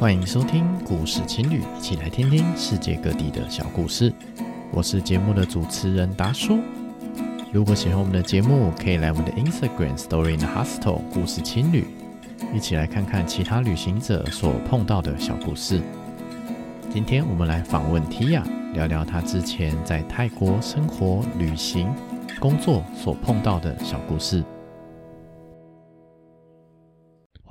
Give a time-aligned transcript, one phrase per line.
[0.00, 4.10] 欢迎收听故事情侣，一起来听听世界各地的小故事。
[4.72, 6.58] 我是节目的主持人达叔。
[7.52, 11.86] 如果喜欢我们的节目，可以来我们的 Instagram Story in the Hostel 故事情侣，
[12.54, 15.82] 一起来看看其他旅行者所碰到的小故事。
[16.90, 18.42] 今天我们来访问 Tia，
[18.72, 21.86] 聊聊她之前在泰国生活、旅行、
[22.38, 24.42] 工作所碰到的小故事。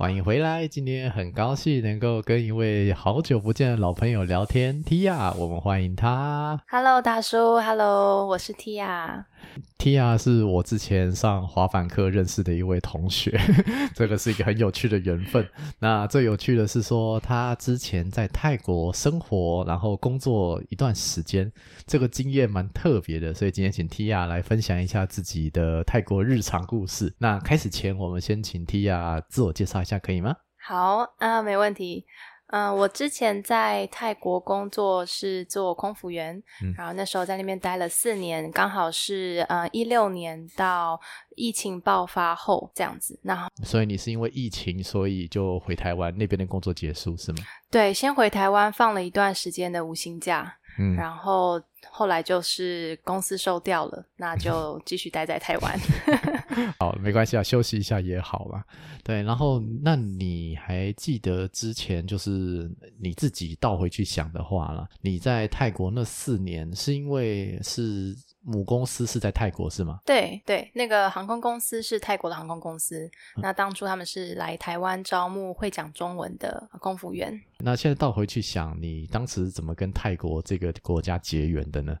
[0.00, 0.66] 欢迎回来！
[0.66, 6.58] 今天很高兴能够跟一位好久不见的老朋友聊天，Tia，我们欢迎他。
[6.70, 9.24] Hello，大叔，Hello，我是 Tia。
[9.78, 13.38] Tia 是我之前上滑板课认识的一位同学，
[13.94, 15.46] 这个是一个很有趣的缘分。
[15.78, 21.50] 那最有趣的是说，他之前在泰国生活，然后工作一段时间，
[21.86, 23.32] 这个经验蛮特别的。
[23.32, 27.14] 所以今天请 Tia 来分享一下自己的泰国日常故事。
[27.18, 30.36] 那开始前，我们先请 Tia 自我介绍一下，可以吗？
[30.62, 32.04] 好啊，没问题。
[32.52, 41.00] 嗯、呃，我之前在泰国工作是做空服员，嗯、然后那时候在那边待了四年，刚好是呃一六年到
[41.36, 43.18] 疫情爆发后这样子。
[43.22, 47.38] 那所以你是因为疫情，所以就回台湾那边的工作结束是吗？
[47.70, 50.56] 对，先回台湾放了一段时间的无薪假。
[50.78, 55.78] 嗯，然后后来就是公司收掉了，那就继续待在台湾。
[56.78, 58.64] 好，没关系啊，休息一下也好啦。
[59.02, 64.88] 对，然后那你还记得之前就是你自己倒回去想的话了？
[65.00, 70.00] 你在泰国那四年是因为是母公司是在泰国是吗？
[70.04, 73.04] 对对，那个航空公司是泰国的航空公司。
[73.36, 77.40] 嗯、那当初他们是来台湾招募会讲中文的空服员。
[77.58, 81.96] 那现在倒回去想，你当时怎么跟泰国这个国家结缘的呢？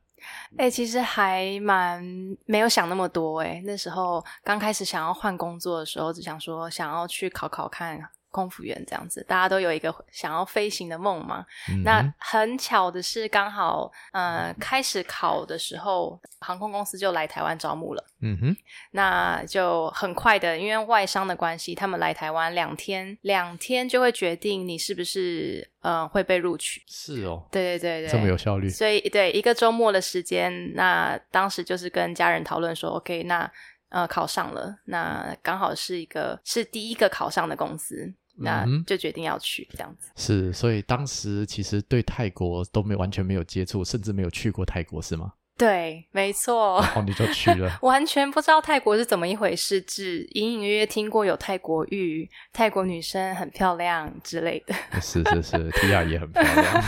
[0.58, 2.04] 哎、其实还蛮
[2.44, 3.62] 没有想那么多哎。
[3.64, 7.98] 那时候刚开始想要换工作的时候，只想说想要去考考看。
[8.30, 11.44] 空服员这样子，大家都有一个想要飞行的梦嘛。
[11.68, 18.04] 嗯、那很巧的是，刚好呃开始考的时候，航空公司就来台湾招募了。
[18.22, 18.56] 嗯哼，
[18.92, 26.82] 那就很快的，因为外商的关系，他们来台湾两天，两天就会决定你是不是呃会被录取。
[26.86, 28.68] 是哦，对对对对，这么有效率。
[28.68, 33.50] 所以对一个周末的时间，那当时就是跟家人讨论说，OK，那
[33.88, 38.12] 呃考上了，那刚好是一个是第一个考上的公司。
[38.40, 45.32] 那就决定要去这样子，是，所以当时其实对泰国都没完全没有接触，甚至没有去过泰国，是吗？
[45.60, 46.80] 对，没错。
[46.80, 54.74] 然后你就去了， 完全不知道泰国是怎么一回事，只隐隐约约听过有泰国浴、泰国女生很漂亮之类的。
[55.02, 56.82] 是是是，Tia 也很漂亮。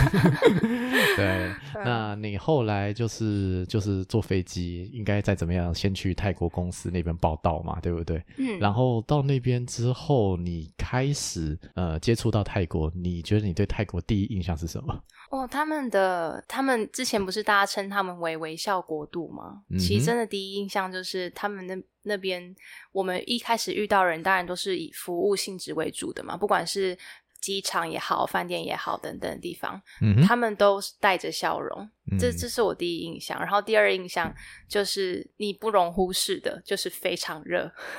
[1.16, 1.52] 对，
[1.84, 8.24] 那你后来就是就是坐飞机，应该再怎么样，先去泰国公司那边报到嘛，对不对？
[8.38, 8.58] 嗯。
[8.58, 14.98] 然后到那边之后，你开始呃接触到泰国，你觉得你对泰国第一印象是什么？
[15.32, 19.62] 哦，他们的他们之前不是大家称他们为微笑国度吗？
[19.70, 22.54] 嗯、其实真的第一印象就是他们那那边，
[22.92, 26.96] 我们一开始遇到人，当然都是以服务性质为主的嘛，不管是。
[27.42, 33.38] 机场也好，饭店也好，等等的地方，嗯、他们都带着笑容，嗯、这这是我第一印象。
[33.40, 34.32] 然后第二印象
[34.68, 37.70] 就是你不容忽视的，就是非常热。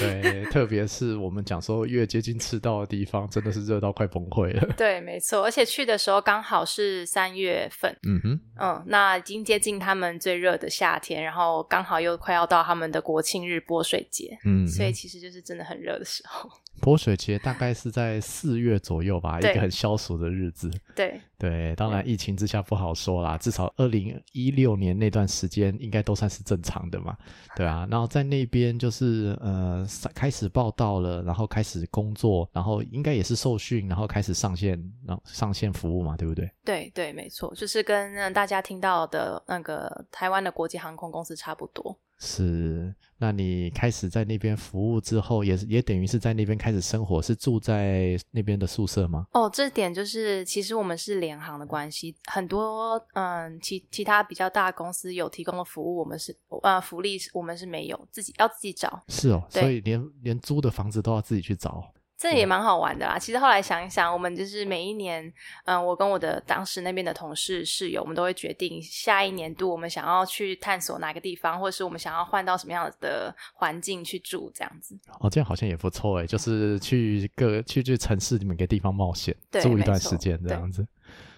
[0.00, 4.66] 对，特别是我们讲说越接近赤道的地方，真的是热到快崩溃了。
[4.76, 5.44] 对，没错。
[5.44, 16.50] 而且去的时候刚好是三月份，嗯哼，嗯，那已经接近他们最热的夏天，然后刚好又快要到他们的国庆日泼水节，嗯，所以其实就是真的很热的时候。
[16.82, 20.68] 泼水节大概是在四月左右吧，一个很消暑的日子。
[20.96, 27.16] 对对，当然疫情之下不好说啦，至少二零一六年那段时间应该都算是正常的嘛。
[27.54, 34.72] 对啊，然后在那边就是呃开始报到了，然后开始工作，然后应该也是受训，然后开始上线，
[35.06, 36.50] 然后上线服务嘛，对不对？
[36.64, 41.96] 对对，没错，就是跟大家听到的那个台湾的国际航空公司差不多。
[42.24, 49.26] 是，那你开始在那边服务之后，也也等于是在那边开始生活，是住在那边的宿舍吗？
[49.32, 56.32] 哦，这点就是，其实我们是联行的关系，很多嗯，其其他比较大的公司有提供的服务，我们是
[56.62, 59.02] 呃福利，我们是没有，自己要自己找。
[59.08, 61.92] 是哦，所以连连租的房子都要自己去找。
[62.22, 63.18] 这也蛮好玩的啦。
[63.18, 65.24] 其实后来想一想，我们就是每一年，
[65.64, 74.96] 嗯、呃，我跟我的当时那边的同事室友，我们都会决定下一年度我们想要去探索哪个地方，或者是我们想要换到什么样的环境去住，这样子。
[75.18, 80.86] 哦，这样好像也不错诶，就是去各去去城市里面个地方冒险，住一段时间这样子。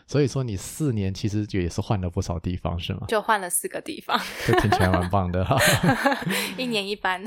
[0.06, 3.06] 所以说你四年其实就也是换了不少地方，是吗？
[3.08, 5.56] 就换了四个地方，这听起来蛮棒的哈。
[6.58, 7.24] 一年一班。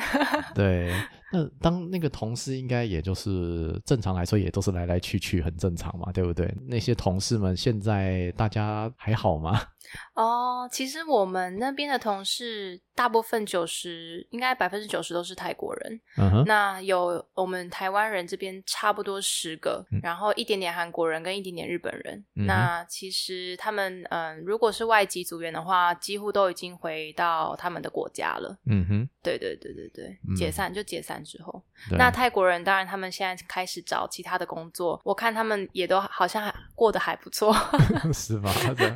[0.54, 0.94] 对，
[1.32, 6.54] 那当那个同事应该也就是正常来说也都是来来去去很正常嘛，对不对？
[6.68, 9.60] 那些同事们现在大家还好吗？
[10.16, 16.02] 哦，其实我们那边的同事大部分九十，应该百分之九十都是泰国人。
[16.18, 22.26] 嗯哼，那有我们台湾人这边差不多十个，嗯、然后一点点韩国人跟一点点日本人。
[22.36, 28.58] 嗯、那其实他们嗯，如果是外籍组员的话，几乎都已经回到他们的国家了。
[28.66, 31.62] 嗯哼，对对对对对，嗯、解散就解散之后，
[31.92, 37.56] 那泰国人当然他们现在开始找其他的工作，我看他们也都好像还过得还不错，
[38.14, 38.52] 是吧？
[38.76, 38.88] 对。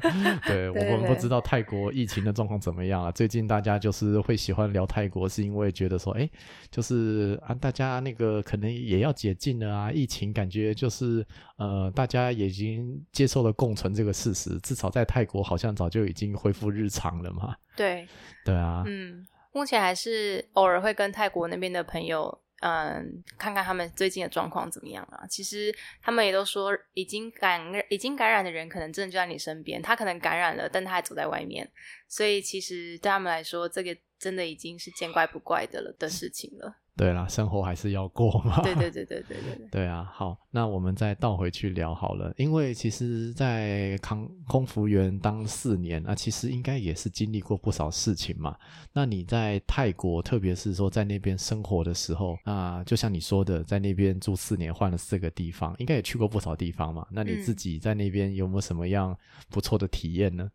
[0.45, 3.12] 对我们不知道泰国疫情的状况怎么样啊？
[3.12, 6.29] 最近大家就是会喜欢聊泰国，是因为觉得说，哎，
[6.69, 11.25] 就是啊，大家那个可能也要解禁了啊，疫情感觉就是
[11.57, 17.56] 呃，大家也已经接受了共存这个事实，至少在泰国好像早就已经恢复日常了嘛。
[17.75, 18.07] 对，
[18.44, 22.42] 对啊，嗯，目前还是偶尔会跟泰国那边的朋友。
[22.63, 25.25] 嗯，看看他们最近的状况怎么样啊？
[25.27, 27.59] 其实他们也都说，已经感
[27.89, 29.81] 已经感染的人，可能真的就在你身边。
[29.81, 31.68] 他可能感染了，但他还走在外面，
[32.07, 36.81] 所以其实对他们来说，这个真的已经是见怪不怪的了的事情了。
[36.98, 38.62] 对啦，生活还是要过嘛。
[38.62, 39.68] 对对对对对对。
[39.72, 42.34] 对啊，好，那我们再倒回去聊好了。
[42.38, 48.56] 因为其实，在空空服员当四年，那其实应该也是经历过不少事情嘛。
[48.92, 57.08] 那你在泰国，特别是说在那边生活的时候，那就像你说的，在那边住四年，换了四个地方，应该也去过不少地方嘛。
[57.10, 59.18] 那你自己在那边有没有什么样
[59.50, 60.44] 不错的体验呢？
[60.44, 60.52] 嗯，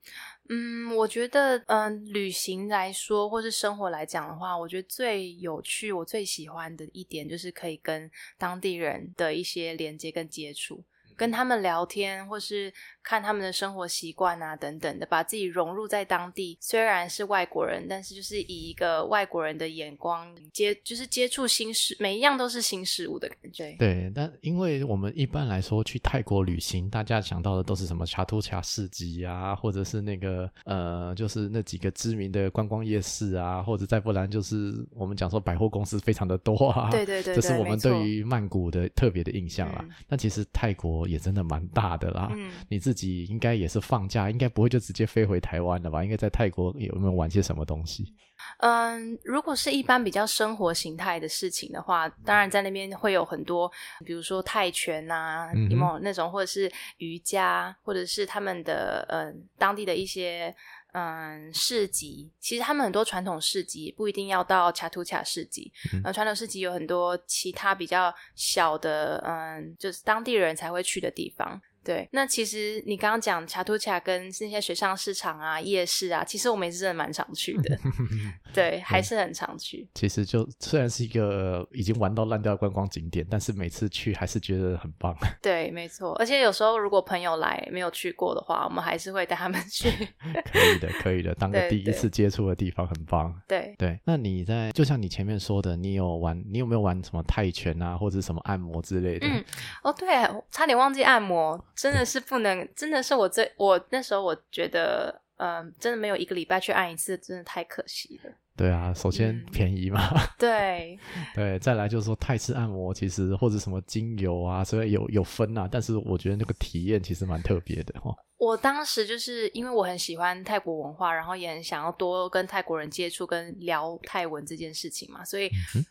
[0.96, 10.84] 我觉得，嗯，旅行来说，或是生活来讲的话，我觉得最有趣，我最喜欢的一点就是可以跟当地人的一些连接跟接触。
[11.16, 12.70] 跟他们聊天，或是
[13.06, 16.58] 看他们的生活习惯啊，等等的，把自己融入在当地。
[16.60, 23.76] 虽然是外国人，但是就是以一个外国人的眼光接，就是接触新事，每一样都是新事物的感觉。
[23.78, 36.90] 对，但因为我们一般来说去泰国旅行，大家想到的都是什么查图卡市集啊，或者是那个呃，就是那几个知名的观光夜市啊，或者再不然就是我们讲说百货公司非常的多啊。
[36.90, 39.78] 对对对，这是我们对于曼谷的特别的印象啦。
[39.82, 40.96] 嗯、但其实泰国。
[41.06, 46.02] 也真的蛮大的啦，嗯，你自己应该也是放假，应该不会就直接飞回台湾了吧？
[46.02, 48.14] 应该在泰国有没有玩些什么东西？
[48.58, 53.70] 嗯，如果是一般比较生活形态的事情的话，当然在那边会有很多，
[54.04, 60.54] 比如说泰拳啊，有没有那种，或者是瑜伽，或者是他们的嗯当地的一些。
[60.98, 71.60] 嗯，市集其实他们很多传统市集不一定要到卡图卡市集，嗯，传统市集有很多其他比较小的，嗯，就是当地人才会去的地方。
[71.86, 77.78] 对，那其实你刚刚讲卡图卡跟那些水上市场啊、夜市啊，其实我们也是真的蛮常去的。
[78.52, 79.88] 对，还是很常去。
[79.94, 85.16] 其实就虽然是一个已经玩到烂掉的观光景点，但是每次去还是觉得很棒。
[85.40, 86.12] 对，没错。
[86.14, 89.88] 而且有时候如果朋友来没有去过的话，我们还是会带他们去。
[90.52, 91.32] 可以的，可以的。
[91.36, 93.32] 当个第一次接触的地方很棒。
[93.46, 93.96] 对对。
[94.04, 99.26] 那你在就像你前面说的，你有玩，你有没有玩什么泰拳啊，或者什么按摩之类的？
[99.28, 99.44] 嗯，
[99.84, 100.08] 哦，对，
[100.50, 101.64] 差点忘记按摩。
[101.76, 108.32] 真的是不能，真的是我最我那时候我觉得，嗯、呃，真的没有一个礼拜去按一次，真的太可惜了。
[108.56, 110.08] 对啊，首先便宜嘛。
[110.14, 110.98] 嗯、对
[111.34, 118.10] 对，再来就是说泰式按摩，其实或者什么精油啊，所以有有分啊，但是我觉得那个体验其实蛮特别的哈。
[118.38, 125.50] 我当时就是因为我很喜欢泰国文化，然后也很想要多跟泰国人接触，跟聊泰文这件事情嘛，所以，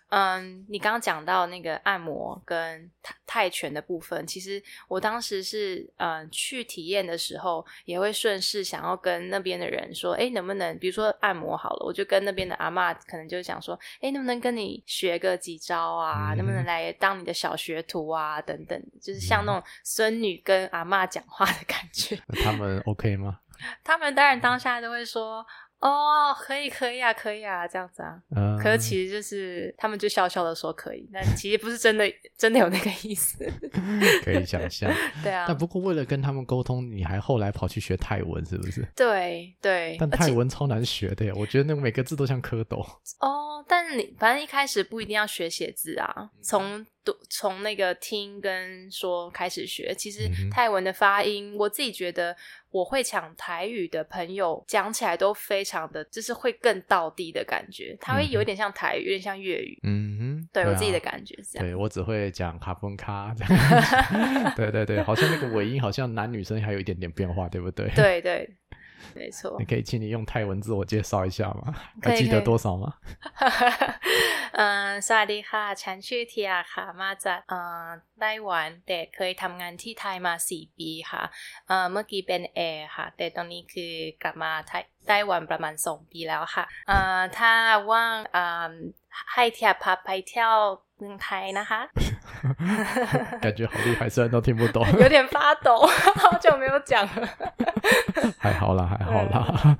[0.10, 16.34] 嗯，你刚刚讲到那个按摩跟泰泰拳的部分，其实我当时是嗯去体验的时候，也会顺势想要跟那边的人说，哎，能不能比如说按摩好了，我就跟那边的阿妈可能就想说，哎，能不能跟你学个几招啊？
[16.34, 18.40] 嗯、能不能来当你的小学徒啊？
[18.40, 22.16] 等等，就是像那种孙女跟阿妈讲话的感觉。
[22.36, 23.39] 他们 OK 吗？
[23.84, 25.46] 他们当然当下都会说。
[25.82, 28.18] 哦，可以，可以啊，可以啊，这样子啊。
[28.36, 32.06] 嗯，可是其实就是他们就笑笑的说可以，但其实不是真的，
[32.38, 33.46] 真的有那个意思。
[34.24, 34.89] 可以想 象。
[35.22, 35.46] 对啊。
[35.48, 38.88] 但不过为了跟他们沟通，你还后来跑去学泰文，是不是？
[38.96, 39.98] 对对。
[40.00, 42.82] 但泰文超难学的，我觉得那个每个字都像蝌蚪。
[43.20, 49.94] 哦，但是你反正一开始不一定要学写字啊，从读从那个听跟说开始学。
[49.96, 52.36] 其实泰文的发音，嗯、我自己觉得。
[52.72, 59.80] 我会讲台语的朋友讲起来都非常的，就是会更道地的感觉，它会有一点像台语，有点像粤语。
[59.84, 61.66] 嗯哼，对，我自己的感觉是这样。
[61.66, 64.54] 对，我只会讲卡崩卡这 样。
[64.60, 67.90] 对对对，好像那个尾音好像男女生还有一点点变化，对不对？
[67.96, 68.50] 对对。
[69.14, 69.57] 没错。
[69.59, 71.75] 你可以请你用泰文自我介绍一下吗？
[72.02, 72.95] 还记得多少吗？
[74.52, 77.87] 嗯，สวัสดีค่ะฉันชื่อเทียค่ะมาจากเอ่อ
[78.21, 81.23] ไต้หวันแต่เคยทำงานที่ไทยมาสี่ปีค่ะ
[81.69, 87.52] เอ่อเมื่อกี้เป็นแอร์ค่ะแต่ตอนนี้คือกลับมาไทย ไต้หวันประมาณสองปีแล้วค่ะเอ่อถ้า
[87.90, 88.73] ว่างเอ่อ
[89.33, 90.55] ให้เทียพาไปเที่ยว
[90.97, 91.81] เมืองไทยนะคะ。
[93.43, 95.87] 感觉好厉害，虽然都听不懂， 有点发抖，
[96.23, 97.29] 好久没有讲了。
[98.38, 99.76] 还好啦，还好啦。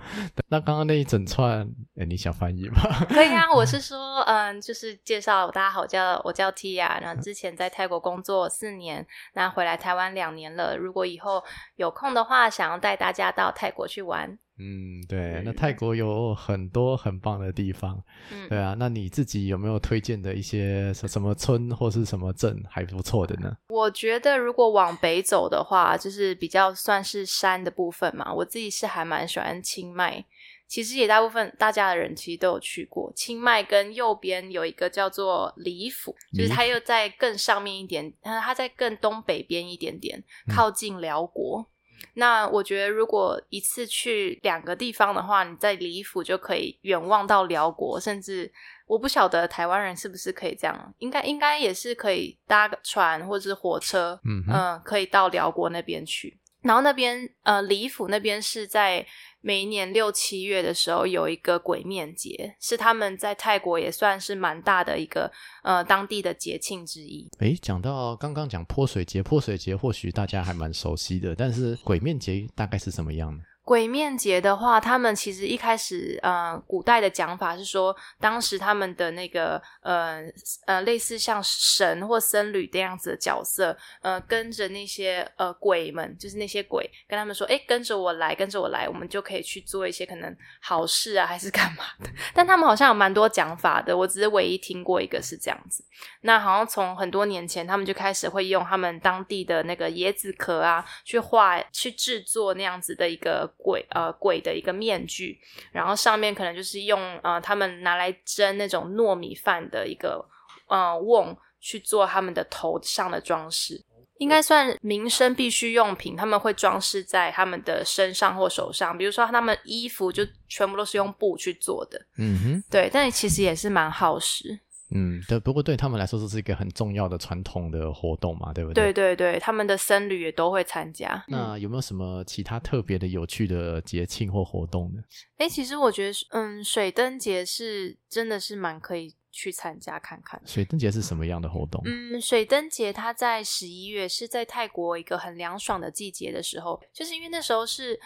[0.49, 2.77] 那刚刚那一整串，欸、你想翻译吗？
[3.09, 10.77] 可以啊，我是说，嗯，就是介绍大家好，我叫我叫 Tia，然后之前在泰国工作四年，那回来台湾两年了。
[10.77, 11.43] 如果以后
[11.77, 14.39] 有空的话，想要带大家到泰国去玩。
[14.58, 23.54] 嗯，对，那泰国有很多很棒的地方，嗯，对啊，那你自己有没有推荐的一些什什么村或是什么镇还不错的呢？
[23.68, 28.34] 我觉得如果往北走的话，就是比较算是山的部分嘛。
[28.34, 30.24] 我自己是还蛮喜欢清迈，
[30.70, 41.60] 其实也大部分大家的人其实都有去过清迈，跟右边有一个叫做李府，就是它又在更上面一点，它在更东北边一点点，靠近辽国。
[41.60, 41.75] 嗯
[42.14, 48.52] 那我觉得，如果一次去两个地方的话，你在李府就可以远望到辽国，甚至
[48.88, 56.40] 我不晓得台湾人是不是可以这样，应该应该也是可以搭船或者是火车，嗯哼嗯，可以到辽国那边去。
[56.62, 59.06] 然后那边呃，李府那边是在。
[59.46, 67.30] 每一年六七月的时候，有一个鬼面节，是他们在泰国也算是蛮大的一个呃当地的节庆之一。
[67.38, 73.44] 诶，讲到刚刚讲泼水节，泼水节或许大家还蛮熟悉的，但是鬼面节大概是什么样呢？
[73.66, 80.22] 鬼面节的话，他们其实一开始，呃，古代的讲法是说，当时他们的那个，呃，
[80.68, 92.10] 呃，类似像神或僧侣这样子的角色，呃，跟着那些呃鬼们，就是那些鬼，跟他们说，诶，跟着我来，跟着我来，我们就可以去做一些可能好事啊，还是干嘛的。
[92.36, 95.84] 但他们好像有蛮多讲法的，我只是唯一听过一个是这样子。
[96.22, 103.55] 那好像从很多年前，他们就开始会用他们当地的那个椰子壳啊，去画，去制作那样子的一个。
[103.58, 105.40] 鬼呃鬼的一个面具，
[105.72, 110.24] 然后上面可能就是用呃他们拿来蒸那种糯米饭的一个
[110.68, 113.84] 呃瓮去做他们的头上的装饰，
[114.20, 124.60] 应该算民生必需用品，他们会装饰在他们的身上或手上，比如说他们衣服就全部都是用布去做的，嗯哼，对，但其实也是蛮耗时。
[124.98, 128.94] 嗯，对，不过对他们来说，这是一个很重要的传统的活动嘛，对不对？
[128.94, 131.22] 对对对，他们的僧侣也都会参加。
[131.28, 135.02] 那有没有什么其他特别的、有趣的节庆或活动呢？
[135.40, 140.42] 诶，其实我觉得，嗯，水灯节是真的是蛮可以去参加看看。
[140.46, 141.82] 水灯节是什么样的活动？
[141.86, 148.00] 嗯，水灯节它在十一月，是在泰国一个很凉爽的季节的时候，就是因为那时候是。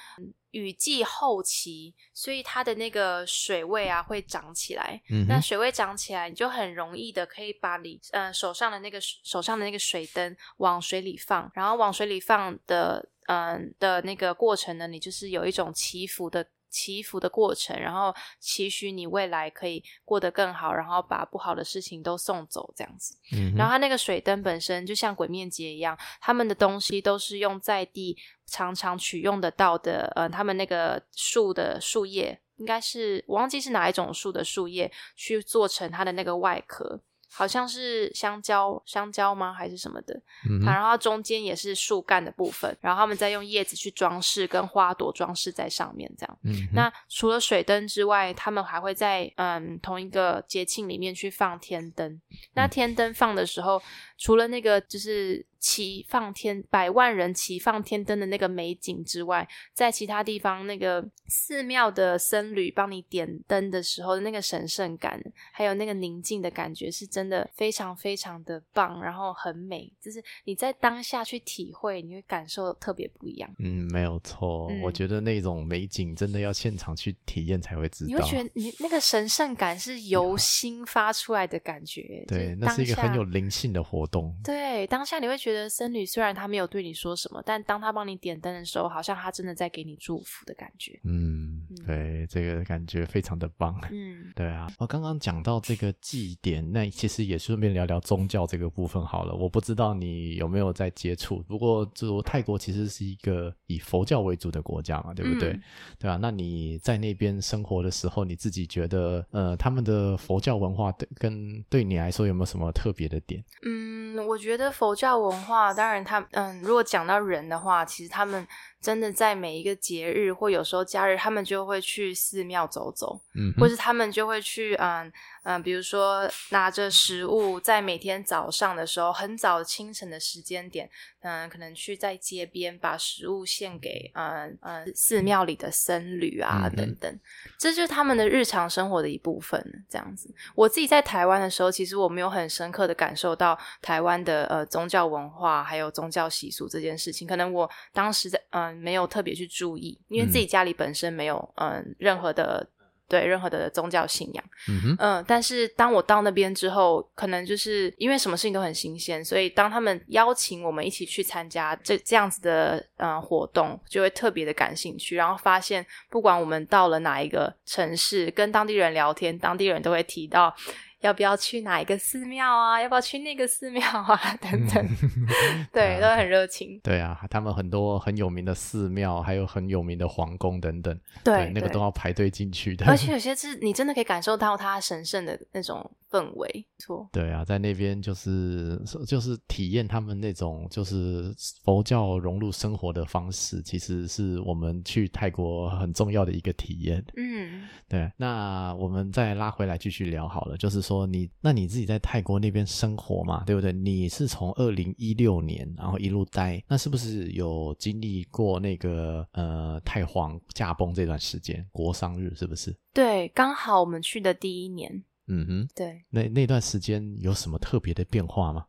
[0.52, 5.00] 雨季后期，所以它的那个水位啊会涨起来。
[5.12, 16.44] 嗯，那水位涨起来，你就很容易的可以把你呃手上的那个手上的那个水灯往水里放，然后往水里放的嗯、呃、的那个过程呢，你就是有一种祈福的。
[16.70, 23.18] 祈福的过程，然后期许你未来可以过得更好，然后把不好的事情都送走，这样子。
[23.32, 37.02] 嗯，然后它那个水灯本身就像鬼面节一样，他们的东西都是用在地常常取用得到的，呃，他们那个树的树叶，应该是我忘记是哪一种树的树叶去做成它的那个外壳。
[37.32, 39.54] 好像是香蕉，香蕉吗？
[39.54, 40.14] 还是什么的？
[40.50, 46.38] 嗯哼，然后它中间也是树干的部分，然后他们再用叶子去装饰，跟花朵装饰在上面，这样。
[46.44, 52.20] 嗯，那除了水灯之外，他们还会在嗯同一个节庆里面去放天灯。
[52.54, 53.82] 那天灯放的时候，嗯、
[54.20, 55.44] 除了那个就是。
[55.62, 65.22] 齐放天百万人齐放天灯的那个美景之外，在其他地方那个寺庙的僧侣帮你点灯的时候的那个神圣感，
[65.52, 73.54] 还有那个宁静的感觉，是真的非常非常的棒，然后很美，就是你在当下去体会，你会感受特别不一样。
[73.60, 78.08] 嗯，没有错，嗯、我觉得那种美景真的要现场去体验才会知道。
[78.08, 84.36] 你会觉得你那个神圣感是由心发出来的感觉， 对，那是一个很有灵性的活动。
[84.44, 85.70] 对，当下你会觉得。
[85.70, 91.00] 僧侣虽然他没有对你说什么，但当他帮你点灯的时候，好像他真的在给你祝福的感觉。
[91.04, 93.80] 嗯，对，这个感觉非常的棒。
[93.92, 94.68] 嗯， 对啊。
[94.78, 99.36] 我刚刚讲到这个祭典，那其实也顺便聊聊宗教这个部分好了。
[99.36, 105.52] 我不知道你有没有在接触，不过就泰国其实是一个以佛教为主的国家嘛，对不对？
[105.52, 105.62] 嗯、
[106.00, 106.18] 对啊。
[106.22, 113.44] 那你在那边生活的时候，你自己觉得呃，他们的佛教文化对跟对你来说有没有什么特别的点？
[113.66, 115.74] 嗯，嗯我觉得佛教文化。
[115.74, 118.48] 当然，他嗯，如果讲到人的话，其实他们
[118.82, 125.12] 真的在每一个节日或有时候假日，他们就会去寺庙走走，嗯，或是他们就会去，嗯
[125.44, 130.90] 嗯，比如说拿着食物，在每天早上的时候，很早清晨的时间点，
[131.22, 137.20] 嗯，可能去在街边把食物献给，嗯嗯，寺庙里的僧侣啊，嗯，等等，
[137.58, 140.34] 这就是他们的日常生活的一部分，这样子。
[140.56, 152.68] 我自己在台湾的时候，其实我没有很深刻的感受到台湾的呃宗教文化还有宗教习俗这件事情，可能我当时在嗯没有特别去注意，因为自己家里本身没有嗯任何的。
[153.10, 165.16] 对任何的宗教信仰，嗯哼，嗯，但是当我到那边之后，可能就是因为什么事情都很新鲜，所以当他们邀请我们一起去参加这这样子的呃活动，就会特别的感兴趣。
[165.16, 170.56] 然后发现，不管我们到了哪一个城市，跟当地人聊天，当地人都会提到。
[171.02, 172.82] 要不要去哪一个寺庙啊？
[172.82, 174.20] 要不要去那个寺庙啊？
[174.42, 174.88] 等等，
[175.72, 176.80] 对，都很热情。
[176.84, 182.86] 对啊，他们很多很有名的寺庙，还有很有名的皇宫等等，对，对，那个都要排队进去的。
[182.86, 186.68] 而且有些是你真的可以感受到它神圣的那种氛围。
[186.80, 197.02] 错，对啊，在那边就是就是体验他们那种就是佛教融入生活的方式，其实是我们去泰国很重要的一个体验。
[197.16, 198.12] 嗯，对。
[198.18, 200.80] 那我们再拉回来继续聊好了，就是。
[200.90, 203.72] 说你，那你自己在泰国那边生活嘛，对不对？
[203.72, 211.64] 你是从二零一六年，然后一路待，那是不是有经历过那个呃太皇驾崩这段时间？
[211.72, 212.76] 国丧日是不是？
[212.92, 215.04] 对，刚好我们去的第一年。
[215.30, 216.04] 嗯哼，对。
[216.10, 218.66] 那那段时间有什么特别的变化吗？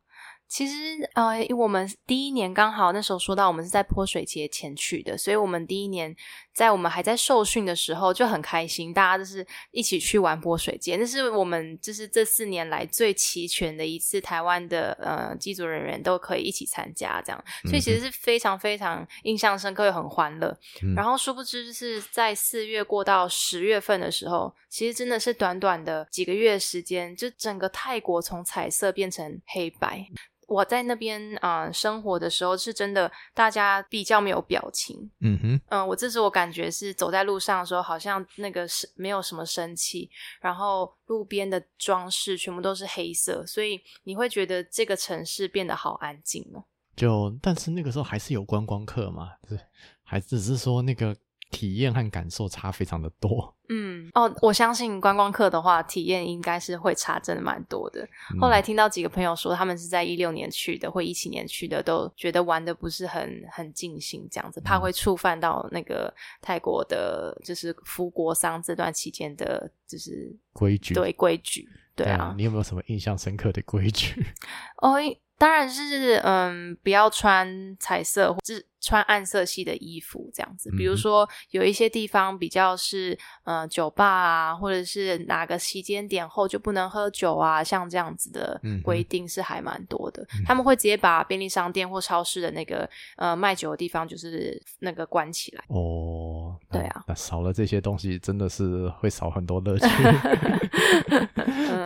[0.50, 0.74] 其实，
[1.14, 6.14] 呃，我们第一年刚好那时候说到我们是在泼水节前去的，所以我们第一年
[6.52, 10.96] 在我们还在受训的时候就很开心，大家就是一起去玩泼水节。
[10.96, 20.48] 那是我们就是这四年来最齐全的一次，台湾的呃机组人员都可以一起参加这样，所以其实是非常非常印象深刻又很欢乐。
[20.82, 30.08] 嗯、然后殊不知就是在四月过到十月份的时候，其实真的是短短的几个月时间，就整个泰国从彩色变成黑白。
[30.50, 35.08] 我在那边啊、呃、生活的时候，是真的大家比较没有表情。
[35.20, 40.10] 嗯哼，嗯、呃，我这是我感觉是走在路上的时候，好像那个是没有什么生气，
[40.40, 46.64] 然后路边的装饰全部都是黑色，所以你会觉得这个城市变得好安静哦。
[46.96, 49.58] 就但是那个时候还是有观光客嘛，是
[50.02, 51.16] 还只是说那个。
[51.50, 53.54] 体验和感受差非常的多。
[53.68, 58.02] 嗯，哦，我相信观光客的话，体验应该是会差真的蛮多的。
[58.34, 70.94] 嗯、后来听到几个朋友说，他们是在一六年去的，或一七年去的，都觉得玩的不是很很尽兴，这样子，怕会触犯到那个泰国的，就是服国丧这段期间的，就是规矩。
[70.94, 72.36] 对规矩，对啊，对。
[72.38, 74.24] 你有没有什么印象深刻的规矩？
[74.82, 74.96] 哦，
[75.38, 78.54] 当然是，嗯，不要穿彩色或者。
[78.80, 90.22] 穿暗色系的衣服这样子，比如说有一些地方比较是呃酒吧啊，或者是哪个时间点后就不能喝酒啊，像这样子的规定是还蛮多的。
[90.34, 95.64] 嗯、他们会直接把便利商店或超市的那个呃卖酒的地方就是那个关起来。
[95.68, 99.86] 哦，对啊，那少了这些东西真的是会少很多乐趣。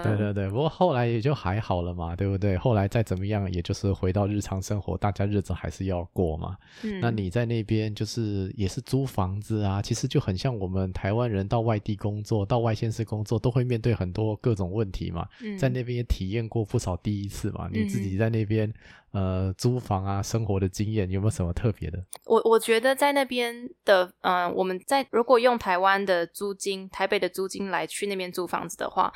[0.05, 2.57] 对对对，不过后来也就还好了嘛，对不对？
[2.59, 6.57] 后来再怎么样，也就是回到日常生活，大家日子还是要过嘛。
[6.85, 15.27] 嗯、那你在那边就是也是租房子啊，其实就很像我们台湾人到外地工作、到外县市工作，都会面对很多各种问题嘛。
[15.43, 17.69] 嗯、在那边也体验过不少第一次嘛。
[17.73, 18.69] 你自己在那边、
[19.13, 21.99] 嗯、呃租房啊，生活的经验有没有什么特别的？
[22.27, 29.13] 我我觉得在那边的，嗯、呃，我们在如果用台湾的租金、台北的租金来去那边租房子的话。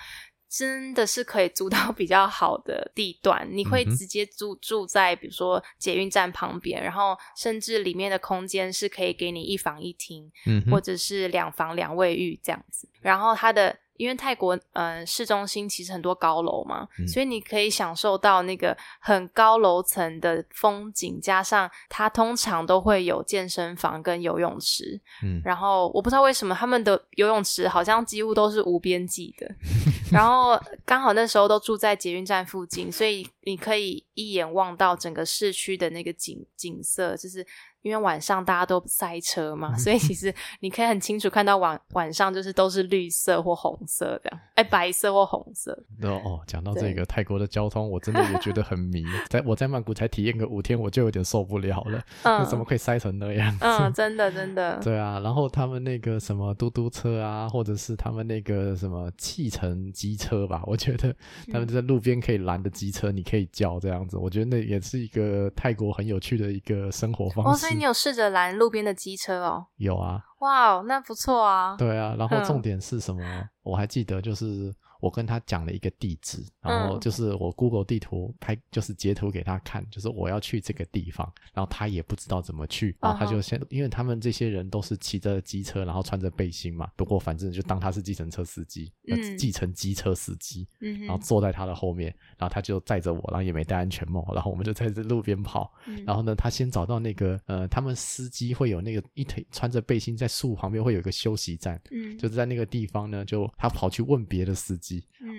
[0.49, 13.79] 真的是可以租到 比较好的地段，你会直接住住在比如说捷运站旁边，然后甚至里面的空间是可以给你一房一厅，嗯，或者是两房两卫浴这样子，然后它的。
[13.99, 24.99] 因为泰国，嗯、呃，市中心其实很多高楼嘛，嗯、所以你可以享受到那个很高楼层的风景，加上它通常都会有健身房跟游泳池。
[25.23, 29.47] 嗯，然后我不知道为什么他们的游泳池好像几乎都是无边际的，
[30.11, 37.47] 然后刚好那时候都住在捷运站附近，所以你可以一眼望到整个市区的那个景景色，就是。
[37.83, 45.73] 因为晚上大家都塞车嘛，所以其实 你可以很清楚看到晚晚上就是都是绿色或红色这样，哎，白色或红色。
[46.03, 49.05] 哦哦，讲到这个泰国的交通，我真的也觉得很迷。
[49.31, 52.03] 在我在曼谷才体验个五天，我就有点受不了了。
[52.25, 53.65] 嗯，怎么可以塞成那样子？
[53.65, 54.79] 嗯，真的真的。
[54.83, 60.63] 对啊，然后他们那个什么嘟嘟车啊，或者是他们那个什么汽乘机车吧。
[60.67, 61.15] 我觉得
[61.53, 64.17] 他们在路边可以拦的机车，你可以叫这样子。
[64.17, 67.68] 我觉得那也是一个泰国很有趣的一个生活方式。
[67.69, 69.67] 哦，所以你有试着拦路边的机车哦？
[69.77, 70.21] 有啊。
[70.41, 71.77] 哇哦，那不错啊。
[71.77, 73.23] 对啊，然后重点是什么？
[73.23, 74.75] 嗯、我还记得就是。
[75.01, 90.67] 我跟他讲了一个地址，然后就是我 Google 地图拍，就是截图给他看，就是我要去这个地方，然后他也不知道怎么去，然后他就先，因为他们这些人都是骑着机车，然后穿着背心嘛，不过反正就当他是计程车司机，呃，计程机车司机，
[91.07, 95.73] 然后坐在他的后面，然后他就载着我，然后也没戴安全帽，然后我们就在这路边跑，
[96.05, 104.88] 然后呢，他先找到那个呃，他们司机会有那个一腿穿着背心在树旁边会有一个休息站，嗯，就是在那个地方呢，就他跑去问别的司机。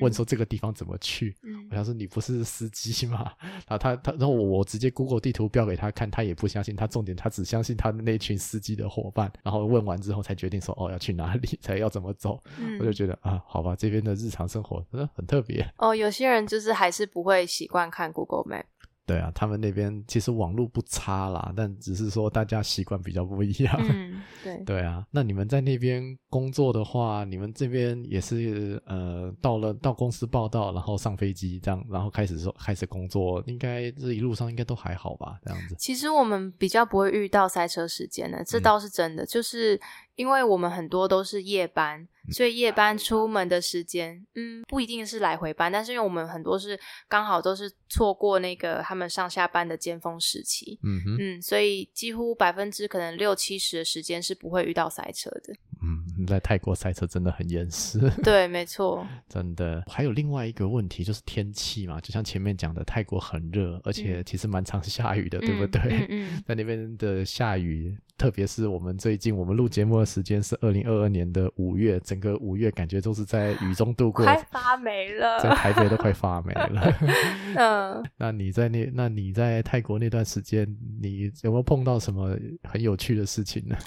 [0.01, 1.35] 问说这个地方怎么去？
[1.43, 3.31] 嗯、我想说你不是司机吗？
[3.41, 6.75] 然后他他然后我我直接 Google 地图标给他看，他也不相信。
[6.75, 9.31] 他重点他只相信他的那群司机的伙伴。
[9.43, 12.41] 然后问完之后才决定说哦，要去哪里，才要怎么走。
[12.59, 15.65] 嗯、我就觉得啊，好吧，这边的日常生活真的很特别。
[15.77, 18.65] 哦，有些人就是还是不会习惯看 Google Map。
[19.09, 23.75] 对啊，他们那边其实网络不差啦，但只是说大家习惯比较不一样。
[23.79, 24.57] 嗯， 对。
[24.65, 35.39] 对啊，那你们在那边工作的话，你们这边也是呃，到了到公司报到，然后上飞机这样，然后开始说开始工作，应该这一路上应该都还好吧？
[35.43, 35.75] 这样子。
[35.79, 39.79] 其实我们比较不会遇到塞车时间的，这倒是真的，嗯、就是。
[40.19, 46.77] 因为我们很多都是夜班，所以夜班出门的时间，嗯，不一定是来回班，但是因为我们很多是
[47.07, 55.55] 刚好都是错过那个他们上下班的尖峰时期，嗯哼嗯，所以几乎百分之可能六七十的时间是不会遇到塞车的。
[55.81, 57.99] 嗯，在泰国赛车真的很严实。
[58.23, 59.05] 对，没错。
[59.27, 65.81] 真的，还有另外一个问题就是天气嘛，就像前面讲的，泰国很热，而且其实蛮常下雨的，嗯、对不对？
[65.81, 67.97] 嗯，嗯， 嗯，在那边的下雨。
[68.17, 76.93] 特别是我们最近，我们录节目的时间是二零二二年的五月，整个五月感觉都是在雨中度过，快发霉了，在台北都快发霉了。
[77.55, 80.67] 嗯，那你在那，那你在泰国那段时间，
[81.01, 83.77] 你有没有碰到什么很有趣的事情呢？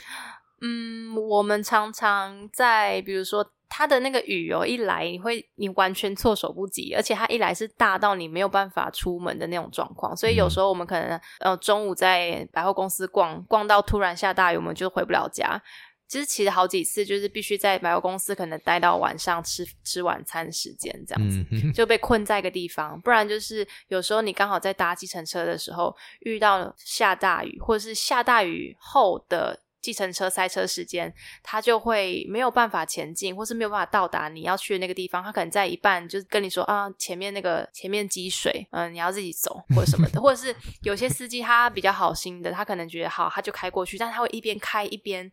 [0.63, 3.53] 嗯，我们常常在，比如说。
[3.75, 15.59] 它的那个雨哦，一来你会你完全措手不及，而且它一来是大到你没有办法出门的那种状况，所以有时候我们可能呃中午在百货公司逛逛到突然下大雨，我们就回不了家。
[16.07, 23.01] 其实其实好几次就是必须在百货公司可能待到晚上吃吃晚餐时间这样子，就被困在一个地方。
[23.01, 29.59] 不然就是有时候你刚好在搭计程车的时候遇到下大雨，或者是下大雨后的。
[29.83, 35.23] 计程车塞车时间，他就会没有办法前进，或是没有办法到达你要去的那个地方。
[35.23, 40.21] 他可能在一半就跟你说啊，前面那个前面积水，嗯，你要自己走或者什么的。
[40.23, 45.31] 或者是有些司机他比较好心的，他可能觉得好，他就开过去，但是他会一边开一边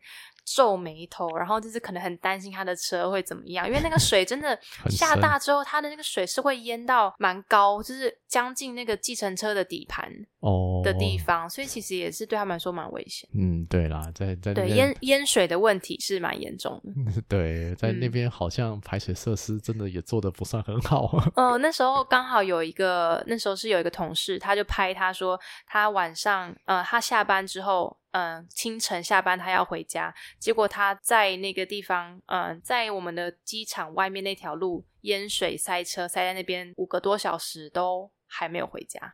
[0.52, 4.58] 皱眉头，然后就是可能很担心他的车会怎么样，因为那个水真的
[4.90, 10.10] 下大之后，他的那个水是会淹到蛮高，就是将近那个计程车的底盘
[10.40, 13.30] 哦的地方，所以其实也是对他们来说蛮危险。
[13.32, 17.22] 嗯，对啦，在在对淹淹水的问题是蛮严重的。
[17.28, 21.08] 对，在那边好像排水设施真的也做的不算很好。
[21.36, 27.99] 嗯、 呃，那时候刚好有一个，那时候是有一个同事，他就拍他说，他晚上呃，他下班之后。
[28.12, 39.12] 嗯、呃，清晨下班他要回家，结果他在那个地方，嗯、呃，在我们的机场外面那条路淹水塞车，塞在那边五个多小时都还没有回家，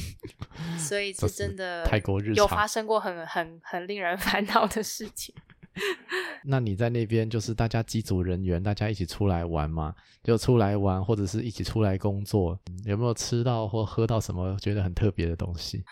[0.78, 5.34] 所以是真的泰国日常有发生过很很很令人 烦恼的事情。
[6.44, 9.94] 那你在那边就是大家机组人员大家一起出来玩嘛？
[10.22, 15.82] 就出来玩或者是一起出来工作，有没有吃到或喝到什么觉得很特别的东西？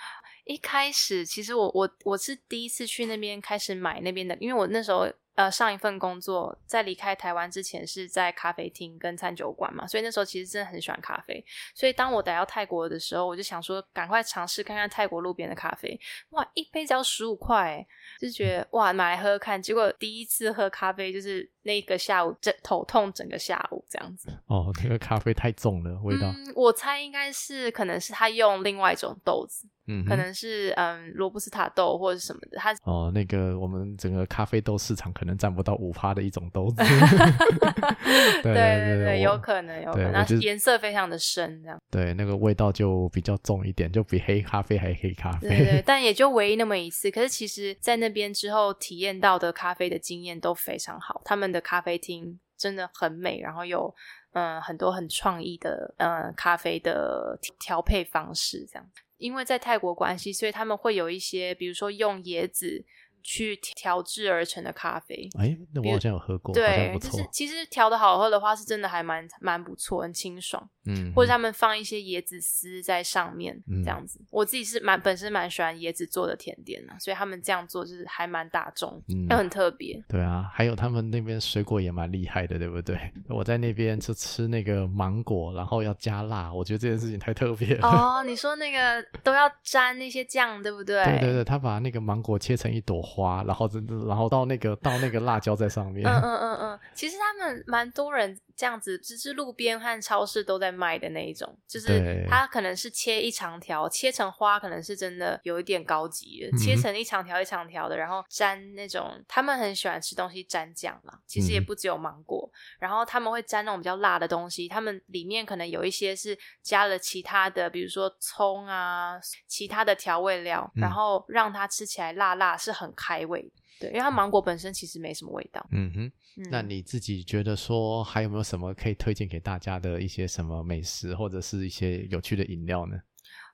[0.48, 11.44] 一开始，其实我我我是第一次去那边开始买那边的，因为我那时候呃上一份工作在离开台湾之前是在咖啡厅跟餐酒馆嘛，所以那时候其实真的很喜欢咖啡。
[11.74, 16.00] 所以当我来到泰国的时候，我就想说赶快尝试看看泰国路边的咖啡。
[16.30, 17.86] 哇，一杯只要十五块，
[18.18, 19.60] 就觉得哇买来喝喝看。
[19.60, 24.30] 结果第一次喝咖啡就是那个下午整头痛整个下午这样子。
[24.48, 26.32] 哦，那个咖啡太重了，味道。
[26.34, 29.68] 嗯，我猜应该是可能是他用另外一种豆子。
[29.88, 36.76] 嗯，可能是嗯罗布斯塔豆或者是什么的，它哦，那个我们整个咖啡豆市场可能占不到五趴的一种豆子，
[38.42, 47.10] 对对对，有可能有可能，颜色非常的深，这样对，那个味道就比较重一点，就比黑咖啡还黑咖啡，对对，但也就唯一那么一次。
[47.10, 53.94] 可是其实，在那边之后体验到的咖啡的经验都非常好，他们的咖啡厅真的很美，然后有
[54.32, 58.86] 嗯很多很创意的嗯咖啡的调配方式，这样。
[59.18, 62.84] 因为在泰国关系，所以他们会有一些，比如说用椰子
[63.22, 65.28] 去调制而成的咖啡。
[65.38, 70.68] 哎，那我好像有喝过，对，就是其实调的好喝的话，是真的还蛮蛮不错，很清爽。
[70.86, 74.18] 嗯，或者他们放一些椰子丝在上面，嗯、这样子。
[74.30, 80.02] 我自己是蛮本身蛮喜欢椰子做的甜点呢，所以他们这样做就是还蛮大众，又、嗯、很特别。
[80.08, 82.98] 对啊，还有他们那边水果也蛮厉害的，对不对？
[83.28, 87.86] 我在那边就吃那个芒果，然后要加辣，我觉得这件事情太特别了。
[87.88, 91.04] 哦，你说那个都要沾那些酱，对不对？
[91.04, 93.68] 对对对，他把那个芒果切成一朵花，花然后
[94.06, 96.06] 然后到那个到那个辣椒在上面。
[96.06, 98.38] 嗯嗯嗯嗯，其实他们蛮多人。
[98.58, 123.52] 这样子，只是路边和超市都在卖的那一种，就是它可能是切一长条，切成花，可能是真的有一点高级的，嗯、切成一长条一长条的，然后沾那种他们很喜欢吃东西沾酱嘛，其实也不只有芒果，嗯、然后他们会沾那种比较辣的东西，他们里面可能有一些是加了其他的，比如说葱啊，其他的调味料，然后让它吃起来辣辣，是很开胃。
[123.80, 125.64] 对，因为它芒果本身其实没什么味道。
[125.70, 126.12] 嗯哼，
[126.50, 132.96] 那你自己觉得说还有没有什么可以推荐给大家的一些什么美食或者是一些有趣的饮料呢？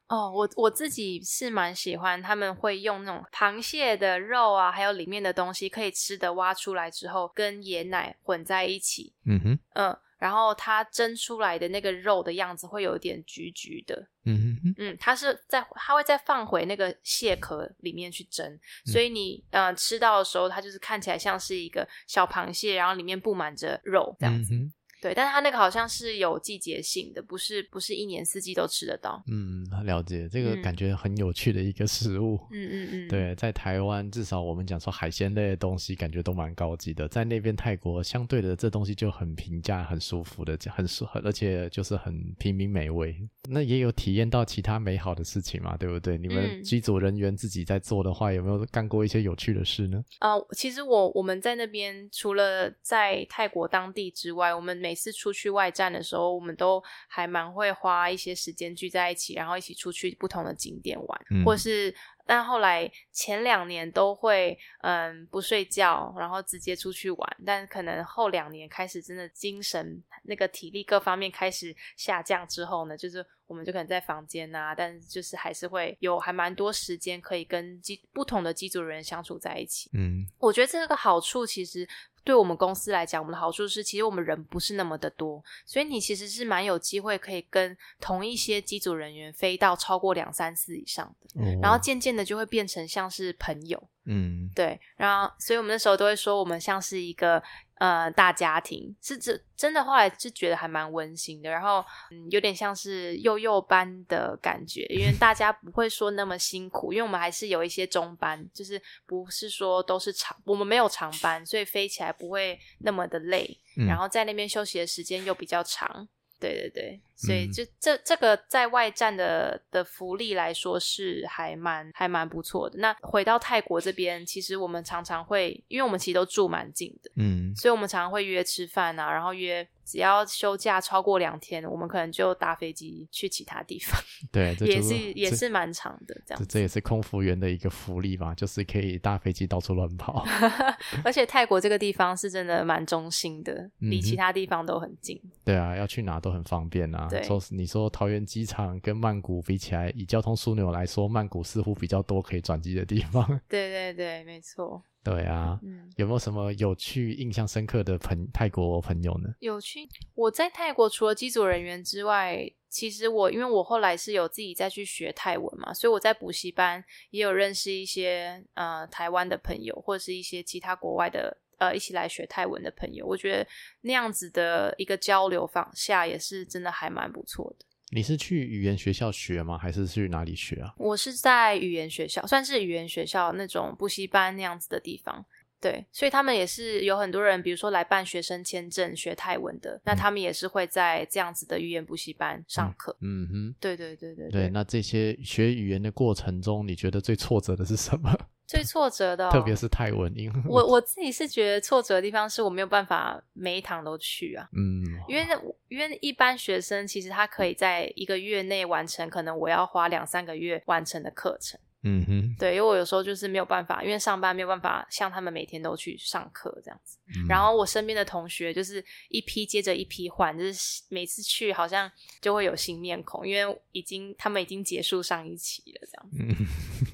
[0.08, 9.14] 哦，我我自己是蛮喜欢他们会用那种螃蟹的肉啊，还有里面的东西可以吃的挖出来之后跟椰奶混在一起。
[9.24, 9.96] 嗯哼，嗯。
[10.24, 18.46] 然后它蒸出来的那个肉的样子会有点橘橘的，嗯哼嗯，它是在它会再放回那个蟹壳里面去蒸，
[18.86, 24.54] 嗯、所以你呃吃到的时候，它就是看起来像是一个小螃蟹，然后里面布满着肉这样子。
[24.54, 24.72] 嗯
[25.04, 29.22] 对，但是它那个好像是有季节性的，不是不是一年四季都吃得到。
[29.26, 32.40] 嗯，了解，这个感觉很有趣的一个食物。
[32.50, 33.08] 嗯嗯嗯。
[33.08, 37.06] 对，在台湾至少我们讲说海鲜类的东西，感觉都蛮高级的。
[37.06, 43.14] 在那边泰国，相对的这东西就很平价、很舒服的，很舒，而且就是很平民美味。
[43.46, 46.16] 那也有体验到其他美好的事情嘛，对不对？
[46.16, 50.02] 你们机组人员自己在做的话，有没有干过一些有趣的事呢？
[50.20, 61.92] 啊、呃，其实我我们在那边除了在泰国当地之外，我们每每次出去外站的时候，我们都还蛮会花一些时间聚在一起，然后一起出去不同的景点玩，嗯、或是
[62.24, 79.90] 但后来前两年都会嗯不睡觉，然后直接出去玩，但可能后两年开始真的精神那个体力各方面开始下降之后呢，就是我们就可能在房间啊，但就是还是会有还蛮多时间可以跟机不同的机组人相处在一起。
[79.92, 81.88] 嗯，我觉得这个好处其实。
[82.24, 93.80] 对我们公司来讲，我们的好处是，其实我们人不是那么的多，所以你其实是蛮有机会可以跟同一些机组人员飞到超过两三次以上的，哦、然后渐渐的就会变成像是朋友。
[94.06, 97.42] 嗯，对，然后所以我们那时候都会说，我们像是一个
[97.76, 116.08] 呃大家庭，是真真的，后来是觉得还蛮温馨的，然后嗯，有点像是幼幼班的感觉，因为大家不会说那么辛苦，因为我们还是有一些中班，就是不是说都是长，我们没有长班，所以飞起来不会那么的累，嗯、然后在那边休息的时间又比较长。
[116.40, 122.78] 对对对，所以就这这个在外站的的福利来说是还蛮还蛮不错的。
[122.78, 129.66] 那回到泰国这边，其实我们常常会，因为我们其实都住蛮近的，嗯，所以我们常常会约吃饭啊，然后约。
[129.86, 134.00] 只要休假超过两天，我们可能就搭飞机去其他地方。
[134.32, 136.46] 对，这就是、也是也是蛮长的这样子。
[136.46, 140.24] 这这也是空服员的一个福利吧，就是可以搭飞机到处乱跑。
[141.04, 145.20] 而且泰国这个地方是真的蛮中心的，离、其他地方都很近。
[145.44, 147.03] 对啊，要去哪都很方便啊。
[147.08, 153.26] 对，说你说桃园机场跟曼谷比起来，以交通枢纽来说，曼谷似乎比较多可以转机的地方。
[153.48, 154.82] 对对对，没错。
[155.02, 159.28] 对啊，嗯，有没有什么有趣、印象深刻的朋泰国朋友呢？
[159.40, 173.06] 有趣，我在泰国除了机组人员之外，其实我因为我后来是有自己再去学泰文嘛，所以我在补习班也有认识一些呃台湾的朋友，或者是一些其他国外的呃一起来学泰文的朋友。
[173.06, 173.46] 我觉得
[173.82, 177.64] 那样子的一个交流方下也是真的还蛮不错的。
[177.90, 179.56] 你是去语言学校学吗？
[179.56, 180.74] 还是去哪里学啊？
[180.78, 185.24] 我是在语言学校，算是语言学校那种补习班那样子的地方。
[185.60, 192.94] 对，所以他们也是有很多人，比如说来办学生签证学泰文的，那他们也是会在这样子的语言补习班上课。
[193.00, 194.42] 嗯，嗯哼，对对对对对。
[194.42, 198.14] 对，那这些学语言的过程中，你觉得最挫折的是什么？
[198.46, 205.26] 最挫折的、哦，特别是泰文，因为我我，我自己是觉得挫折的地方是我没有办法每一堂都去啊，嗯，因为
[205.68, 226.46] 因为一般学生其实他可以在一个月内完成，可能我要花两三个月完成的课程，嗯哼，对，因为我有时候就是没有办法，因为上班没有办法像他们每天都去上课这样子，嗯、然后我身边的同学就是一批接着一批换，就是每次去好像就会有新面孔，因为已经他们已经结束上一期了这样子，嗯，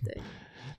[0.04, 0.16] 对。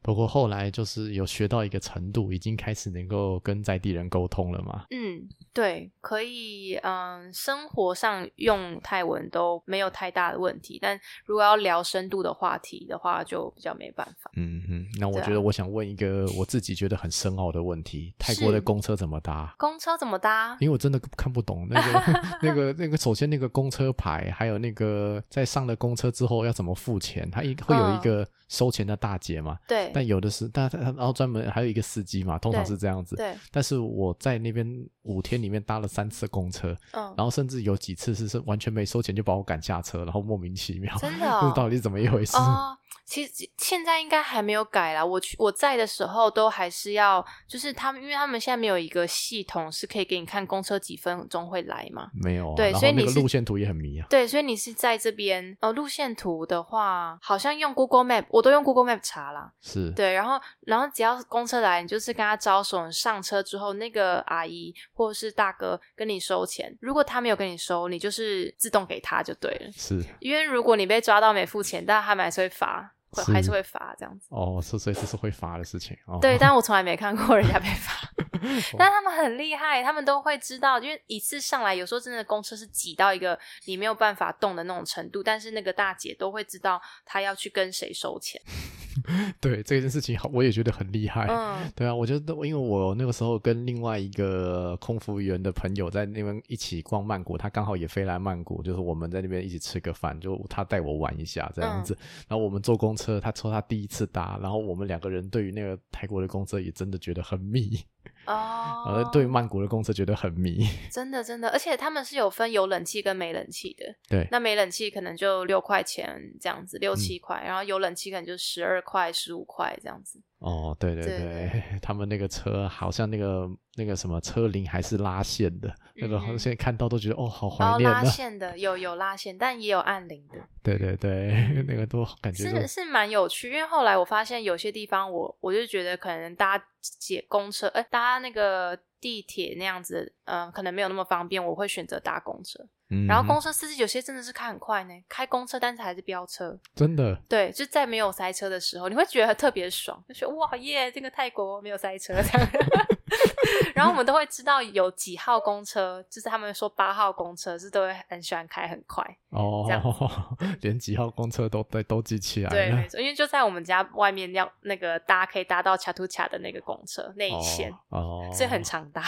[0.02, 4.86] 不过后来就是有学到一个程度，已经开始能够跟在地人沟通了嘛。
[4.90, 14.32] 嗯，对，可以，嗯，生活上用泰文都没有太大的问题，但如果要聊深度的话题的话，就比较没办法。
[14.36, 19.54] 嗯哼，那我觉得我想问一个我自己觉得很深奥的问题：泰国的公车怎么搭？
[19.60, 20.58] 公车怎么搭？
[20.60, 22.04] 因为我真的看不懂那个、
[22.42, 29.60] 那个、那个，首先那个公车牌，还有那个在上了公车之后要怎么付钱，它一会有一个收钱的大姐嘛？
[29.68, 29.91] 对、嗯。
[29.94, 33.16] 但有的是，但然后专门还有一个司机嘛，通常是这样子。
[33.16, 33.34] 对。
[33.52, 34.66] 但是我在那边
[35.04, 42.38] 五天里面搭了三次公车，嗯，然后甚至有几次是是完全没收钱就把我赶下车，然后莫名其妙，真的、哦，这到底是怎么一回事？
[42.38, 45.04] 哦其实现在应该还没有改啦。
[45.04, 52.10] 我去我在的时候都还是要，就是他们，因为他们现在没有一个系统是可以给你看公车几分钟会来嘛。
[52.14, 52.56] 没有啊。
[52.56, 54.08] 对，所以你那个路线图也很迷啊。
[54.10, 59.52] 对，所以你是在这边呃，路线图的话，好像用 Google Map，我都用 Google Map 查啦。
[59.60, 59.92] 是。
[59.92, 66.78] 对，然后然后只要公车来，你就是跟他招手，你上车之后，那个阿姨或者是大哥跟你收钱。
[66.80, 69.72] 如果他没有跟你收，你就是自动给他就对了。
[69.76, 70.04] 是。
[70.20, 72.94] 因为如果你被抓到没付钱，但他们还是会罚。
[73.12, 76.18] 会还是会罚这样子哦，是所以这是会罚的事情哦。
[76.22, 78.10] 对，但 我从来没看过人家被罚，
[78.78, 88.42] 但他们很厉害，他们都会知道，因为一次上来有时候真的公车是挤到一个你没有办法动的那种程度，但是那个大姐都会知道她要去跟谁收钱。
[89.40, 91.26] 对这件事情好，我也觉得很厉害。
[91.30, 101.94] 嗯，对啊，我觉得因为我那个时候跟另外一个空服员的朋友在那边一起逛曼谷，他刚好也飞来曼谷，就是我们在那边一起吃个饭，就他带我玩一下这样子。
[101.94, 107.80] 嗯、然后我们坐公车，他抽他第一次搭，然后我们两个人对于那个泰国的公车也真的觉得很迷。
[108.28, 113.86] 哦，而， 对曼谷的公车觉得很迷，真的真的，而且他们是有分有冷气跟没冷气的。
[114.08, 120.22] 对，那没冷气可能就六块钱这样子，六七块，嗯，然后有冷气可能就十二块、十五块这样子。
[120.42, 128.02] 哦，对对对，对， 他们那个车好像那个那个什么车铃还是拉线的，嗯、那个现在看到都觉得哦，好怀念，啊。
[128.02, 130.40] 拉线的有有拉线，但也有按铃的。
[130.64, 131.32] 对对对，
[131.68, 142.68] 那个都 感觉是是蛮有趣，因为后来我发现有些地方我我就觉得可能搭解公车，哎，搭那个地铁那样子，嗯、呃，可能没有那么方便，我会选择搭公车。
[143.08, 147.16] 然后公车司机有些真的是开很快呢，开公车但是还是飙车，真的。
[147.30, 152.50] 对，就在没有塞车的时候，你会觉得特别爽，就觉得哇耶，这个泰国没有塞车这样。
[153.76, 162.56] 然后我们都会知道有几号公车，就是他们说八号公车是都会很喜欢开很快哦，这样连几号公车都都都记起来了。
[162.56, 169.04] 对，没错，因为就在我们家外面要那个搭可以搭到卡图卡的那个公车那一线哦，所以很常搭。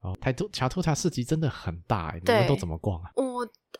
[0.00, 3.10] 哦，泰图卡图卡市集真的很大，你们都怎么逛啊？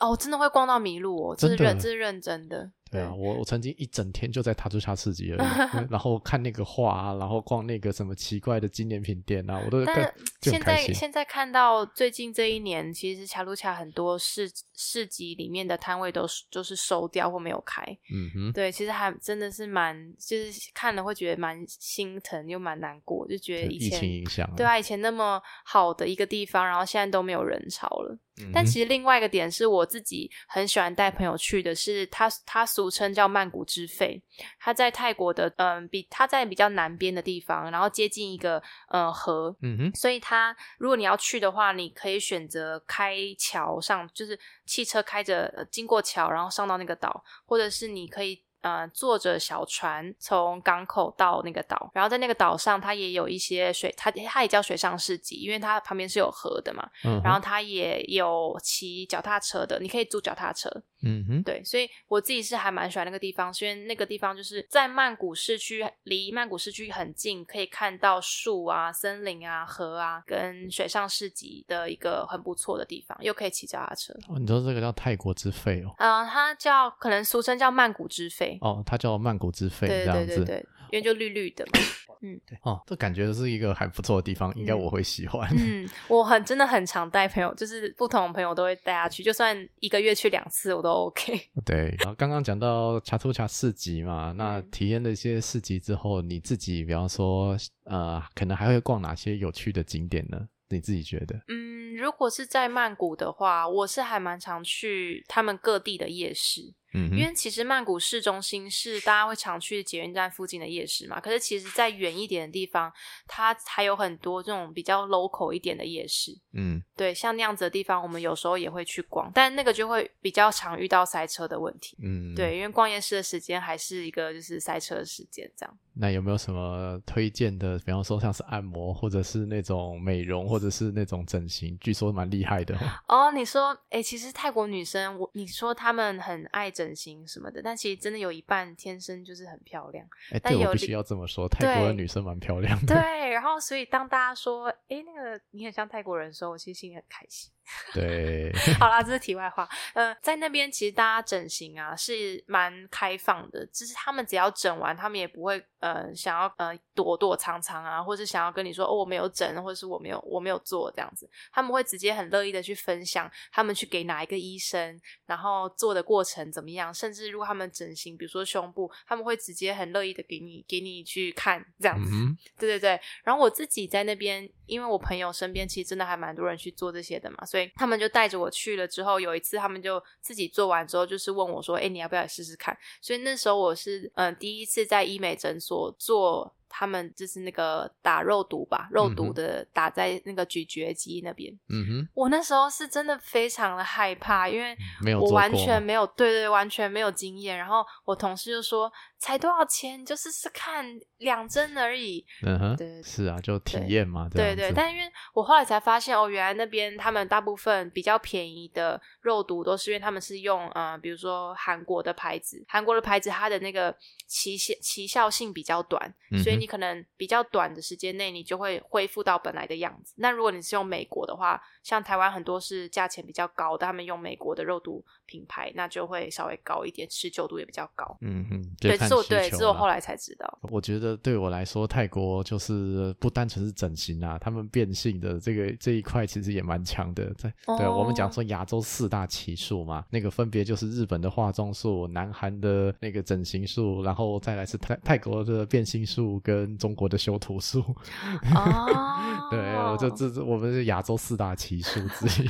[0.01, 2.71] 我哦，真的会逛到迷路哦，这是认这是认真的。
[2.91, 17.83] 对啊，我我曾经一整天就在塔图恰市集而已， 然后看那个画啊，然后逛那个什么奇怪的纪念品店啊，我都但现在现在看到最近这一年，其实恰图恰很多市市集里面的摊位都是就是收掉或没有开。
[18.13, 28.19] 嗯哼，对，其实还真的是蛮，就是看了会觉得蛮心疼又蛮难过，就觉得以前疫情影响，对啊，以前那么好的一个地方，然后现在都没有人潮了。
[28.55, 34.23] 但其实另外一个点是我自己很喜欢带朋友去的，是它它俗称叫曼谷之肺，
[34.61, 48.45] 它在泰国的嗯比它在比较南边的地方，然后接近一个呃河，嗯哼，所以它如果你要去的话，你可以选择开桥上，就是汽车开着经过桥，然后上到那个岛，或者是你可以。
[48.61, 56.83] 呃，坐着小船从港口到那个岛，然后在那个岛上，它也有一些水，它它也叫水上市集，因为它旁边是有河的嘛。
[57.05, 57.21] 嗯。
[57.23, 60.69] 然后它也有骑脚踏车的，你可以租脚踏车。
[61.03, 61.43] 嗯哼。
[61.43, 74.13] 对，所以我自己是还蛮喜欢那个地方，因为那个地方就是在曼谷市区，离曼谷市区很近，可以看到树啊、森林啊、河啊，跟水上市集的一个很不错的地方，又可以骑脚踏车。
[74.29, 75.95] 哦，你说这个叫泰国之肺哦？
[75.99, 78.59] 嗯、呃，它叫可能俗称叫曼谷之肺。
[78.61, 81.81] 哦，它叫曼谷之肺，这样子，对对对，因为就绿绿的嘛，
[82.23, 85.49] 嗯，对，哦，这感觉是一个还不错的地方，应该我会喜欢。
[85.57, 91.41] 嗯，我很真的很常带朋友，就是不同的朋友都会带他去，就算一个月去两次我都 OK。
[91.65, 100.49] 对，然后刚刚讲到恰图恰市集嘛，那体验了一些市集之后，你自己比方说，呃，可能还会逛哪些有趣的景点呢？
[100.71, 101.35] 你自己觉得？
[101.49, 106.75] 嗯，如果是在曼谷的话，我是还蛮常去他们各地的夜市。
[106.95, 112.91] 嗯，因为其实曼谷市中心是大家会常去捷运站附近的夜市嘛，可是其实在远一点的地方，
[113.27, 116.33] 它还有很多这种比较 local 一点的夜市。
[116.55, 121.95] 嗯，对，像那样子的地方，我们有时候也会去逛，但那个就会比较常遇到塞车的问题。
[122.03, 125.79] 嗯，对，因为逛夜市的时间还是一个就是塞车的时间，这样。
[126.01, 127.79] 那有没有什么推荐的？
[127.81, 132.77] 比方说像是按摩，或者是那种美容，或者是那种整形，据说蛮厉害的。
[133.07, 140.07] 哦，你说，哎、欸，其实泰国女生，我你说她们很爱整形什么的，但其实真的有一半天生就是很漂亮。
[140.33, 142.95] 哎、欸，对，我必须要这么说，泰国的女生蛮漂亮的。
[142.95, 147.51] 对，然后所以当大家说，哎、欸，那个你很像泰国人的时候，我其实心里很开心。
[147.93, 149.69] 对， 好啦，这是题外话。
[149.93, 172.11] 呃，在那边其实大家整形啊是蛮开放的，就是他们只要整完，他们也不会呃想要呃躲躲藏藏啊，或是想要跟你说哦我没有整，或者是我没有我没有做这样子，他们会直接很乐意的去分享他们去给哪一个医生，然后做的过程怎么样，甚至如果他们整形，比如说胸部，他们会直接很乐意的给你给你去看这样子。
[172.13, 173.01] 嗯、对对对。
[173.25, 177.71] 然后我自己在那边，因为我朋友身边其实真的还蛮多人去做这些的嘛，所以。
[177.77, 186.55] 他们就带着我去了之后，有一次他们就自己做完之后，就是问我说：“哎，你要不要来试试看？”所以那时候我是嗯、呃、第一次在医美诊所做。
[186.69, 191.53] 他们就是那个打肉毒吧，肉毒的打在那个咀嚼肌那边。
[191.69, 194.77] 嗯哼，我那时候是真的非常的害怕，因为
[195.17, 197.57] 我完全没有，对对，完全没有经验。
[197.57, 200.01] 然后我同事就说：“才多少钱？
[200.01, 200.85] 你就试试看，
[201.19, 204.29] 两针而已。”嗯哼，对，是啊，就体验嘛。
[204.29, 216.15] 对对，但因为我后来才发现，哦，原来那边他们大部分比较便宜的肉毒都是因为他们是用呃，比如说韩国的牌子，韩国的牌子它的那个期限期效性比较短，
[216.45, 216.59] 所以。
[216.59, 220.13] 你可能比较短的时间内，你就会恢复到本来的样子。
[220.17, 228.19] 那如果你是用美国的话，像台湾很多是价钱比较高的，他们用美国的肉毒品牌，那就会稍微高一点，持久度也比较高。
[228.21, 230.59] 嗯嗯，对，这是我对，这是我后来才知道。
[230.71, 237.33] 我觉得对我来说，泰国就是不单纯是整形啊，他们变性的这个这一块其实也蛮强的。
[237.35, 246.39] 在对、哦、我们讲说亚洲四大奇术嘛，那个分别就是日本的化妆术、南韩的那个整形术，然后再来是泰泰国的变性术。
[246.43, 247.81] 跟中国的修图术，
[248.55, 252.49] 哦，对，我就这这，我们是亚洲四大奇术之一。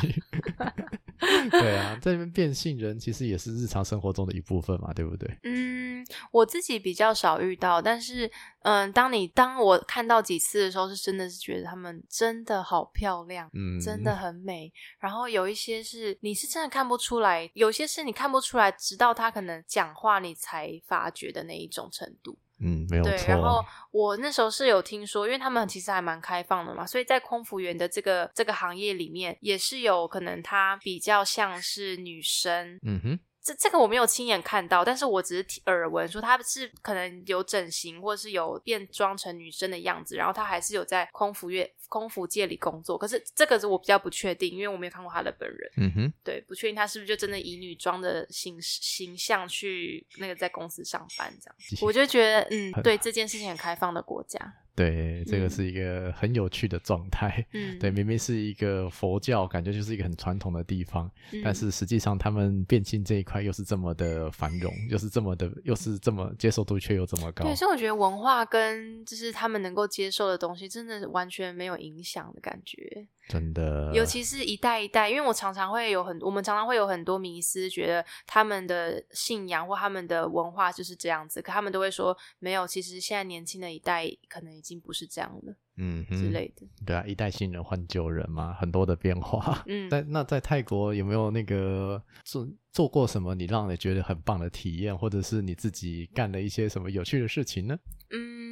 [1.51, 5.29] 对啊，在那边变性人其实也是日常生活中的一部分嘛，对不对？
[5.43, 8.31] 嗯，我自己比较少遇到，但是，
[8.63, 14.73] 嗯，当你当我看到几次的时候，是真的是觉得他们真的好漂亮，嗯，真的很美。
[15.01, 22.39] 然后有一些是你是真的看不出来，有些是你看不出来，直到他可能讲话你才发觉的那一种程度。
[22.61, 23.11] 嗯，没有错。
[23.11, 32.79] 对，然后我那时候是有听说，因为他们其实还蛮开放的嘛，所以在空服员的这个这个行业里面，也是有可能他比较像是女生。
[32.83, 33.21] 嗯哼。
[33.49, 42.99] 这这个我没有亲眼看到，但是我只是耳闻说他是可能有整形，或是有变装成女生的样子，然后他还是有在空服业、空服界里工作。
[42.99, 45.71] 可是这个是我比较不确定，因为我没有看过他的本人。
[45.79, 51.57] 嗯哼，对，不确定他是不是就真的以女装的形形象去那个在公司上班这样。
[51.81, 54.39] 我就觉得，嗯，对这件事情很开放的国家。
[54.79, 57.45] 对，这个是一个很有趣的状态。
[57.53, 67.45] 嗯，对，明明是一个佛教，感觉就是一个很传统的地方，嗯、但是实际上他们变性这一块又是这么的繁荣，又是这么的，又是这么接受度却又这么高。
[67.45, 73.09] 对，所以我觉得文化跟就是他们能够接受的东西，真的完全没有影响的感觉。
[73.29, 86.67] 真的，尤其是一代一代，因为我常常会有很，我们常常会有很多迷思，觉得他们的信仰或他们的文化就是这样子，可他们都会说没有，其实现在年轻的一代可能已经不是这样了，嗯，之类的。
[86.87, 89.63] 对啊，一代新人换旧人嘛，很多的变化。
[89.67, 97.79] 嗯，在那在泰国有没有那个做做过什么你让你觉得很棒的体验，或者是你自己干了一些什么有趣的事情呢？
[98.11, 98.48] 嗯。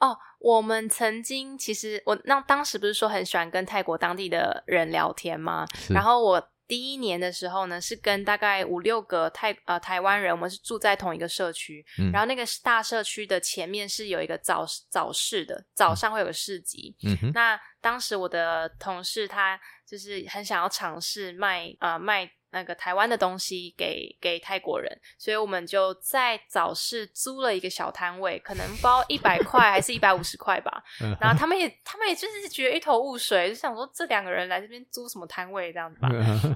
[0.00, 5.66] 哦，我们曾经其实我那当时不是说很喜欢跟泰国当地的人聊天吗？
[5.90, 11.84] 然后我第一年的时候呢，是跟大概五六个泰呃台湾人，我们是住在同一个社区。
[11.98, 16.96] 嗯、然后那个大社区的前面是有一个早早市的，早上会有个市集。
[17.04, 17.32] 嗯哼。
[17.34, 22.30] 那当时我的同事他就是很想要尝试卖啊、呃、卖。
[22.52, 30.82] 那个台湾的东西给给泰国人，所以我们就在早市租了一个小摊位，可能包一百块还是一百五十块吧。
[31.20, 36.08] 然后他们也他们也就是觉得一头雾水，就想说这两个人来这边租什么摊位这样子吧。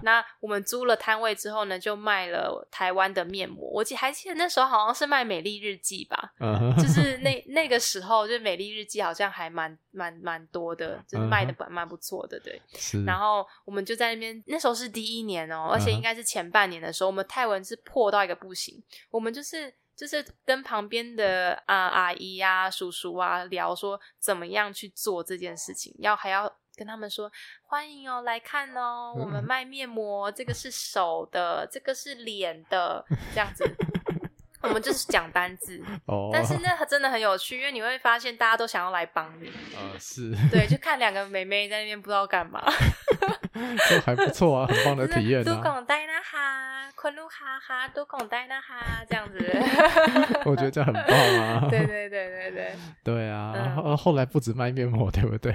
[0.03, 3.71] 那我们租了摊位之后呢，就卖了台湾的面膜。
[3.71, 6.33] 我记还记得那时候好像是卖美丽日记吧，
[6.77, 12.61] 就是那那个时候就美丽日记好像还蛮蛮蛮多的，就是卖的蛮蛮不错的，对。
[13.07, 15.84] 然后我们就在那边，那时候是第一年哦，而且。
[15.85, 19.75] 且应该是前半年的时候，我们泰文是破到一个不行，我们就是。
[19.97, 27.31] 就是跟旁边的啊、呃、阿姨呀、啊、叔叔啊聊说怎么样去做这件事情，要还要跟他们说
[27.63, 33.65] 欢迎哦来看哦，我们卖面膜，这个是手的，这个是脸的，这样子。
[34.65, 39.53] 我们就是讲单字，哦，但是那真的很有趣，因为你会发现大家都想要来帮你。
[39.77, 40.35] 呃，是。
[40.51, 42.63] 对，就看两个妹妹在那边不知道干嘛。
[43.89, 45.45] 这还不错啊，很棒的体验啊。
[45.45, 49.39] 都讲戴那哈，昆路哈哈，都讲戴那哈，这样子。
[50.45, 51.67] 我觉得这很棒啊。
[51.71, 52.75] 对对对对对。
[53.05, 53.53] 对啊，
[53.85, 55.53] 嗯、后来不止卖面膜，对不对？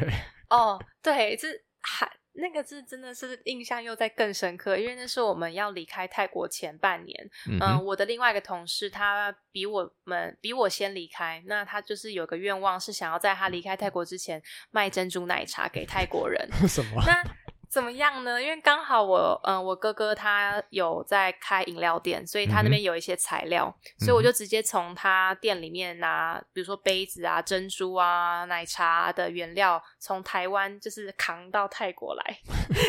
[0.49, 1.47] 哦，对，这
[1.82, 2.10] 还。
[2.34, 7.30] 那个字真的是印象又在更深刻，因为那是我们要离开泰国前半年。
[7.50, 16.48] 嗯、呃，我的另外一个同事，他比我们比我先离开，那他就是有个愿望，是想要在他离开泰国之前卖珍珠奶茶给泰国人。
[16.68, 17.02] 什么？
[17.06, 17.22] 那
[17.70, 18.42] 怎么样呢？
[18.42, 32.40] 因为刚好我，嗯、呃，我哥哥他有在开饮料店，所以他那边有一些材料，嗯、所以我就直接从他店里面拿，比如说杯子啊、珍珠啊、奶茶的原料，从台湾就是扛到泰国来，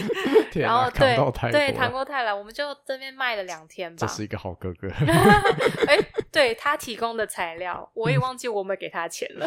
[0.56, 1.14] 然后对
[1.52, 3.98] 对，扛过泰来，我们就这边卖了两天吧。
[4.00, 4.88] 这是一个好哥哥。
[5.86, 5.98] 哎，
[6.32, 9.46] 对他提供的材料，我也忘记我们给他钱了。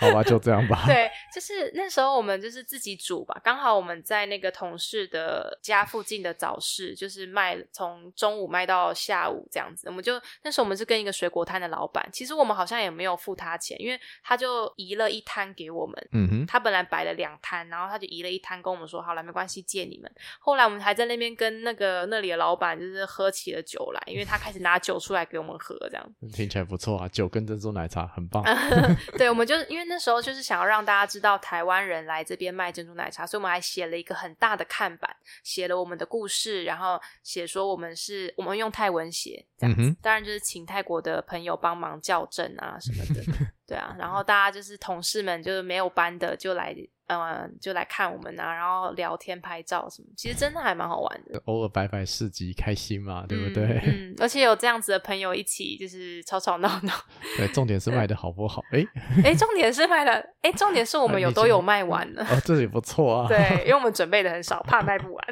[0.00, 0.84] 好吧，就这样吧。
[0.86, 4.02] 对，就是那时候我们就是自己煮吧，刚好我们。
[4.06, 9.88] 在那个同事的家附近的早市，就是卖从中午卖到下午这样子。
[9.88, 10.12] 我们就
[10.44, 16.08] 那时候我们是跟一个水果摊的老板，其实我们好像也没有付他钱，因为他就移了一摊给我们。
[16.12, 28.44] 嗯哼，他本来摆了两摊，然后他就移了一摊跟我们说：“好了，没关系，借你们。”后来我们还在那边跟那个那里的老板就是喝起了酒来，因为他开始拿酒出来给我们喝，这样 听起来不错啊，酒跟珍珠奶茶很棒。
[29.18, 33.95] 对，我们就因为那时候就是想要让大家知道台湾人来这边卖珍珠奶茶，所以我们还写了。
[33.96, 43.22] 一个很大的看板，写了我们的故事，然后写说我们是我们用泰文写这样子，嗯、当然就是请泰国的朋友帮忙校正啊什么的，
[43.66, 46.74] 对啊，然后大家就是同事们就是没有班的就来。
[47.08, 51.40] 嗯，就来看我们啊，然后聊天、拍照什么，其实真的还蛮好玩的。
[51.44, 53.80] 偶尔摆摆市集，开心嘛，对不对？
[53.84, 56.92] 嗯，嗯，而且有这样子的朋友一起，就是吵吵闹闹。
[57.38, 58.60] 对，重点是卖的好不好？
[58.72, 58.84] 哎
[59.22, 62.24] 哎，重点是卖的，哎，重点是我们有都有卖完了。
[62.24, 63.28] 哦，这也不错啊。
[63.28, 65.24] 对，因为我 们准备的很少，怕卖不完。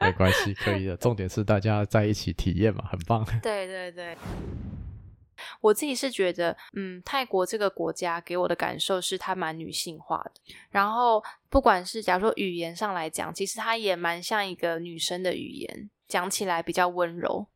[0.00, 0.94] 没关系，可以的。
[0.98, 3.24] 重点是大家在一起体验嘛，很棒。
[3.42, 4.14] 对 对对。
[5.62, 10.32] 我自己是觉得，嗯，泰国这个国家给我的感受是它蛮女性化的。
[10.68, 17.46] 然后，不管是假如说语言上来讲，其实它也蛮像一个女生的语言，讲起来比较温柔。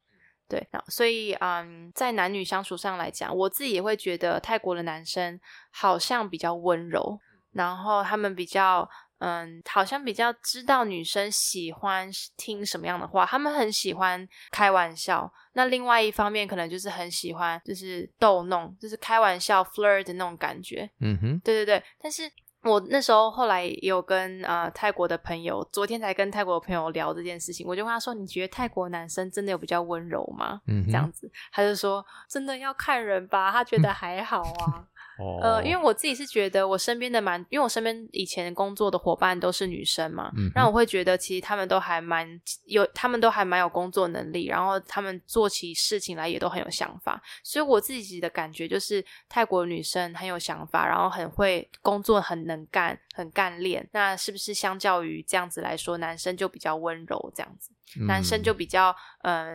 [0.49, 5.39] 对，所以，嗯，在男女相处上来讲，我自己也会觉得泰国的男生
[5.71, 7.21] 好像比较温柔，
[7.53, 8.89] 然后他们比较。
[9.19, 15.33] 嗯，好像比较知道女生喜欢听什么样的话，他们很喜欢开玩笑。
[15.55, 20.89] 那另外一方面，可能就是很喜欢就是逗弄，就是开玩笑 flirt 的那种感觉。
[21.01, 21.83] 嗯哼，对对对。
[21.99, 22.31] 但是
[22.63, 34.85] 我那时候后来也有跟呃泰国的朋友，昨天才跟泰国的朋友聊这件事情，我就问他说：“你觉得泰国男生真的有比较温柔吗？”嗯哼，这样子，他就说：“真的要看人吧。”他觉得还好啊。
[35.19, 35.41] Oh.
[35.43, 42.29] 呃，因为我自己是觉得我身边的蛮，因为我身边以前工作的伙伴都是女生嘛，嗯那，我会觉得其实他们都还蛮
[42.67, 53.89] 有，他们都还蛮有工作能力，然后他们做起事情来也都很有想法，所以我自己的感觉就是泰国女生很有想法，然后很会工作，很能干，很干练。
[53.93, 57.71] 那是不是相较于这样子来说，男生就比较温柔这样子？
[57.99, 59.55] 嗯、男生就比较呃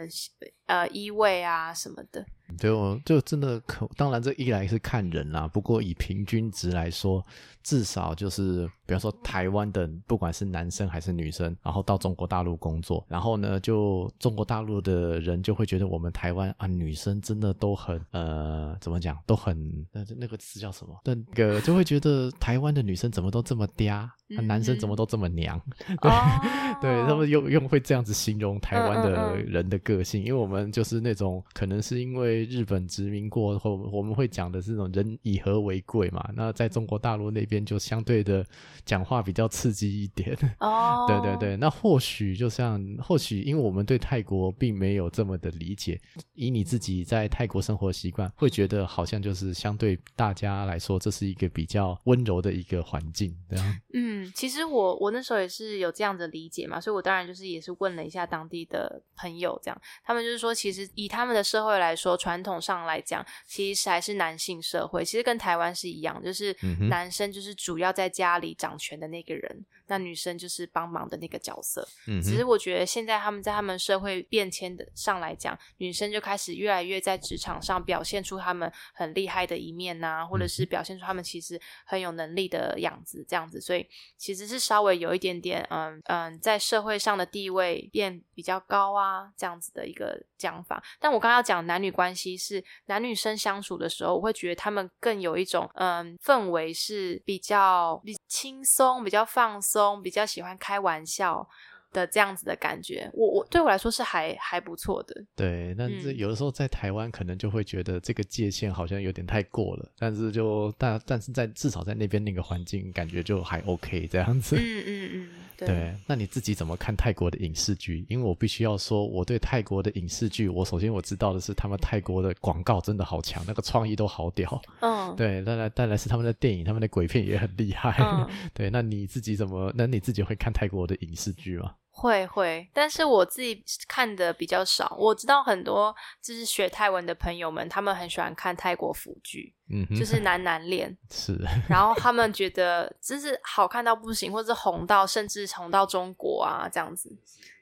[0.66, 2.26] 呃依偎啊什么的。
[2.58, 5.48] 就就真的可，当然这一来是看人啦。
[5.48, 7.26] 不过以平均值来说，
[7.64, 21.00] 至少就是，比方说台湾的，不管是男生还是女生，然后到中国大陆工作，然后呢，就中国大陆的人就会觉得我们台湾啊，女生真的都很呃，怎么讲，都很那那个词叫什么？
[21.04, 24.12] 那个就会觉得台湾的女生怎么都这么嗲，啊，
[24.44, 25.62] 男生怎么都这么娘？
[25.88, 32.41] 嗯、对，哦、对他们用用会这样子形容台湾的人的个性，嗯嗯嗯，因为我们就是那种可能是因为。
[32.46, 36.30] 日本殖民过后，我们会讲的是这种人以和为贵嘛。
[36.36, 38.46] 那在中国大陆那边就相对的
[38.86, 40.38] 讲话比较刺激一点。
[40.60, 41.58] 哦，对对对。
[41.58, 46.00] 那或许就像或许，因为我们对泰国并没有这么的理解，
[46.34, 53.76] 以你自己在泰国生活习惯，会觉得好像就是相对大家来说，这是一个比较温柔的一个环境，对啊。
[53.94, 54.12] 嗯。
[54.12, 66.56] 嗯，其实我我那时候也是有这样的理解嘛，所以我当然就是也是问了一下当地的朋友，这样他们就是说，其实以他们的社会来说，传统上来讲，其实还是男性社会，其实跟台湾是一样，就是
[66.90, 71.86] 男生就是主要在家里掌权的那个人，那女生就是帮忙的那个角色。
[72.08, 83.86] 嗯，只是我觉得现在他们在他们社会变迁的上来讲，女生就开始越来越在职场上表现出他们很厉害的一面呐、啊，或者是表现出他们其实很有能力的样子，这样子，所以。
[84.18, 90.82] 其实是稍微有一点点，嗯嗯，在社会上的地位变比较高啊，这样子的一个讲法。
[91.00, 101.48] 但我刚刚要讲男女关系是男女生相处的时候，我会觉得他们更有一种，嗯，氛围是比较轻松、比较放松、比较喜欢开玩笑。
[101.94, 105.14] 的这样子的感觉，我我对我来说是还还不错的。
[105.36, 114.56] 对，但是有的时候在台湾可能就会觉得这个界限好像有点太过了，但是就但但是在至少在那边那个环境，感觉就还 OK 这样子。
[114.56, 115.30] 嗯嗯嗯，
[115.66, 115.76] 对。
[115.76, 118.06] 对，那你自己怎么看泰国的影视剧？
[118.10, 124.62] 因为我必须要说，我对泰国的影视剧，我首先我知道的是他们泰国的广告真的好强，那个创意都好屌。
[124.82, 127.96] 嗯，对，那来再来是他们的电影，他们的鬼片也很厉害。
[128.00, 129.72] 嗯， 对，那你自己怎么？
[129.76, 131.74] 那你自己会看泰国的影视剧吗？
[131.94, 134.96] 会会，但是我自己看的比较少。
[134.98, 141.38] 我知道很多就是学泰文的朋友们，他们很喜欢看泰国腐剧，嗯，就是 男男恋，是。
[141.70, 147.16] 然后他们觉得就是好看到不行，或者是红到甚至红到中国啊这样子。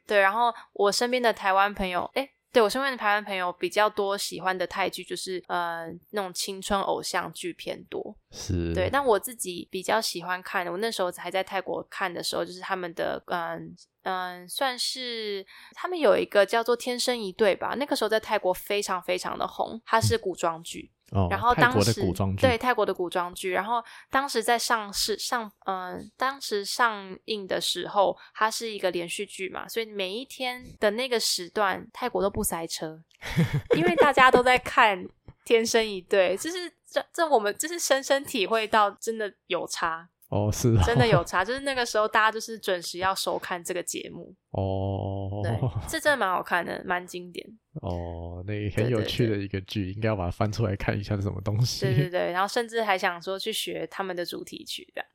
[0.06, 8.74] 对，然后我身边的台湾朋友，诶对，我身边的台湾朋友比较多喜欢的泰剧就是呃那种青春偶像剧偏多，是。
[8.74, 20.92] 对，但我自己比较喜欢看的，我那时候还在泰国看的时候，就是他们的嗯嗯、呃，算是他们有一个叫做《天生一对》吧，那个时候在泰国非常非常的红，它是古装剧。
[20.92, 33.02] 嗯哦，然后当时泰国的古装剧，对泰国的古装剧，然后当时在上市上，嗯、呃，当时上映的时候，它是一个连续剧嘛，所以每一天的那个时段，泰国都不塞车，
[33.76, 35.04] 因为大家都在看
[35.46, 40.10] 《天生一对》，就是这这我们就是深深体会到，真的有差。
[40.30, 45.52] 哦，是啊，真的有 差，就是那个时候大家就是准时要收看这个节目哦， 对，
[45.88, 47.46] 这真的蛮好看的，蛮经典
[47.82, 51.86] 哦，那很有趣的一个剧，应该要把它翻出来看一下是什么东西。
[51.86, 55.08] 对对 对，然后甚至还想说去学他们的主题曲这样。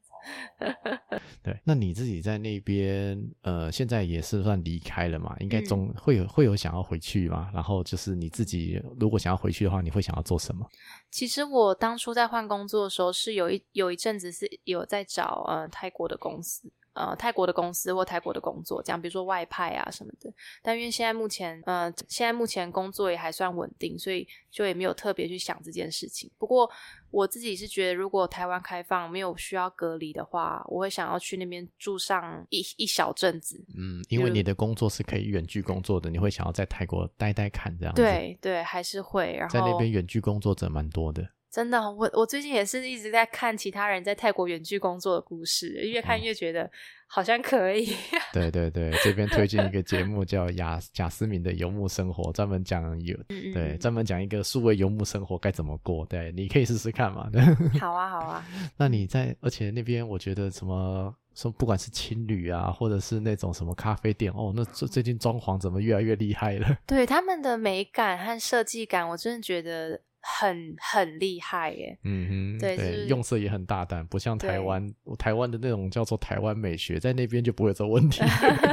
[1.43, 5.37] 对，那你自己在那边，呃，现在也是算离开了嘛？
[5.41, 7.51] 应该总会有会有想要回去嘛？
[7.53, 10.67] 然后就是你自己如果想要回去的话，你会想要做什么？
[11.11, 16.73] 其实我当初在换工作的时候，是有一有一阵子是有在找呃泰国的公司。
[16.95, 20.33] 呃，泰国的公司或泰国的工作，这样比如说外派啊什么的。
[20.63, 26.31] 但因为现在目前，呃，现在目前工作也还算稳定，所以就也没有特别去想这件事情。
[26.39, 26.71] 不过
[27.11, 33.65] 我自己是觉得，如果台湾开放没有需要隔离的话，我会想要去那边住上一一小阵子。
[33.77, 38.01] 嗯，因为你的工作是可以远距工作的，你会想要在泰国待待看这样子。
[38.01, 39.35] 对对，还是会。
[39.35, 41.29] 然后在那边远距工作者蛮多的。
[41.55, 46.69] 真的，我我最近也是一直在看其他人在泰国远距工作的故事，越看越觉得
[47.07, 47.87] 好像可以。
[48.11, 56.05] 嗯、 对对对，这边推荐一个节目叫雅贾斯敏的游牧生活，专门讲有对专门讲一个数位游牧生活该怎么过。
[56.07, 57.31] 对，你可以试试看嘛。
[57.81, 58.45] 好啊，好啊。
[58.77, 66.79] 那你在，而且那边我觉得什么说，不管是青旅啊，或者是那种什么咖啡店哦，那最最近装潢怎么越来越厉害了？
[66.85, 70.01] 对他们的美感和设计感，我真的觉得。
[70.27, 78.23] 很很厉害耶，嗯哼，对，对是用色也很大胆，不像台湾，台湾的那种叫做台湾美学，在那边就不会有这问题。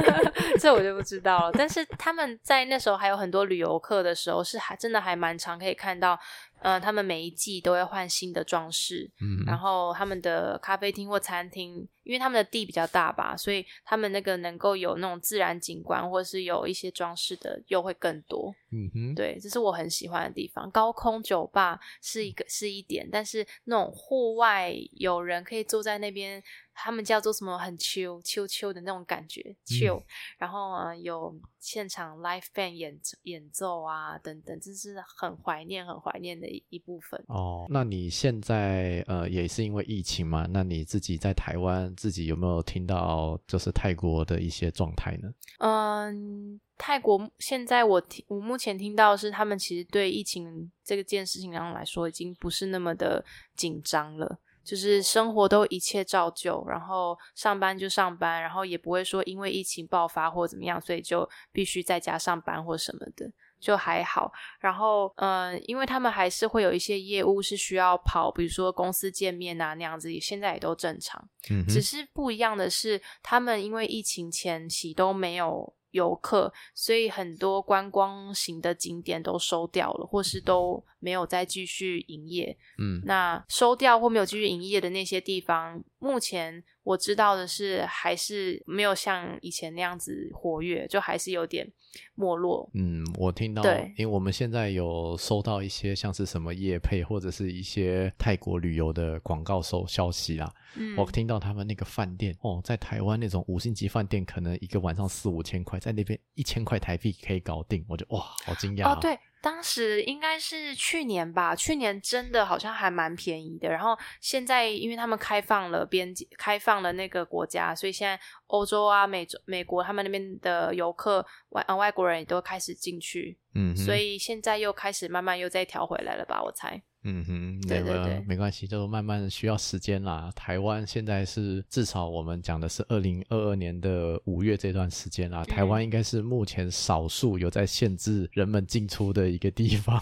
[0.58, 1.52] 这我就不知道了。
[1.52, 6.18] 但是他们在那时候还有很多旅游客的时候，是还真的还蛮常可以看到。
[6.62, 18.54] 嗯、呃，他们每一季都会换新的装饰，嗯，然后他们的咖啡厅或餐厅，因为他们的地比较大吧，所以他们那个能够有那种自然景观，或者是有一些装饰的，又会更多。
[18.70, 20.70] 嗯哼，对，这是我很喜欢的地方。
[20.70, 26.42] 高空酒吧是一个是一点，但是那种户外有人可以坐在那边。
[26.74, 27.58] 他们叫做什么？
[27.58, 30.04] 很 chill chill chill 的那种感觉，chill、嗯。
[30.38, 37.22] 然后啊，有现场 live band 演演奏啊，等等，这是很怀念、很怀念的一一部分。
[37.28, 40.46] 哦，那你现在呃，也是因为疫情嘛？
[40.50, 45.32] 那你自己在台湾，自己有没有听到就是泰国的一些状态呢？
[45.58, 54.40] 嗯，泰国现在我听，我目前听到的是，他们其实对疫情这个件事情上来说，已经不是那么的紧张了。
[54.64, 63.30] 就是生活都一切照旧，然后上班就上班，然后也不会说因为疫情爆发或怎么样，所以就必须在家上班或什么的。
[63.60, 64.32] 就还好。
[64.58, 71.28] 然后，嗯、呃，因为他们还是会有一些业务是需要跑，比如说公司见面啊那样子，现在也都正常。
[71.48, 75.72] 嗯，只是不一样的是，他们因为疫情前期都没有。
[75.92, 82.56] 游客，所以很多观光型的景点都收掉了，或是都没有再继续营业。
[82.78, 91.70] 嗯，那收掉或没有继续营业的那些地方，目前我知道的是，还是没有像以前那样子活跃，就还是有点
[92.14, 92.68] 没落。
[92.74, 100.52] 嗯，我听到，对，因为我们现在有收到一些像是什么业配或者是一些泰国旅游的广告收消息啦。
[100.74, 109.16] 嗯，我听到他们那个饭店哦，在台湾那种五星级饭店，可能一个晚上四五千块，在那边一千块台币可以搞定，我就哇，好惊讶哦，对。
[109.42, 113.68] 当时应该是去年吧，去年真的好像还蛮便宜的。
[113.68, 126.80] 然后现在因为他们开放了边界，开放了那个国家，所以现在欧洲啊、美洲、美国他们那边的游客外呃外国人也都开始进去，嗯，所以现在又开始慢慢又再调回来了吧，我猜。
[127.04, 130.30] 嗯哼，对对对，没关系，就慢慢需要时间啦。
[130.36, 135.42] 台湾现在是至少我们讲的是二零二二年的五月这段时间啦。
[135.42, 140.00] 台湾应该是目前少数有在限制人们进出的一个地方。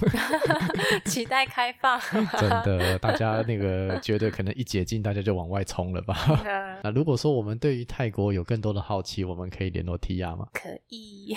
[1.07, 1.99] 期待开放，
[2.39, 6.15] 真的，大家那个觉得可能一解禁，大家就往外冲了吧？
[6.85, 10.47] 那如果说我们对于泰国有更多的好奇，我们可以联络 Tia 吗？
[10.53, 11.35] 可以，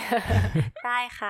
[0.84, 1.26] 大家好。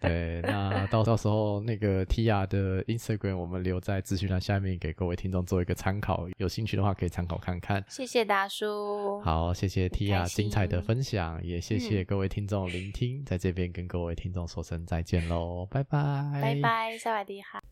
[0.00, 3.23] 对，那到到时候那个 Tia 的 Instagram。
[3.32, 6.28] 我们留在资讯栏下面，给各位听众做一个参考。
[6.38, 7.82] 有兴趣的话，可以参考看看。
[7.88, 9.20] 谢谢大叔。
[9.22, 13.20] 好，谢谢 Tia 精彩的分享，也谢谢各位听众聆听。
[13.20, 17.62] 嗯、在这边跟各位听众说声再见喽，拜拜，拜拜，萨瓦迪哈。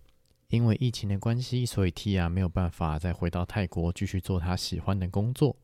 [0.48, 5.56] 因为疫情的关系，所以 Tia 没有办法再回到泰国继续做他喜欢的工作。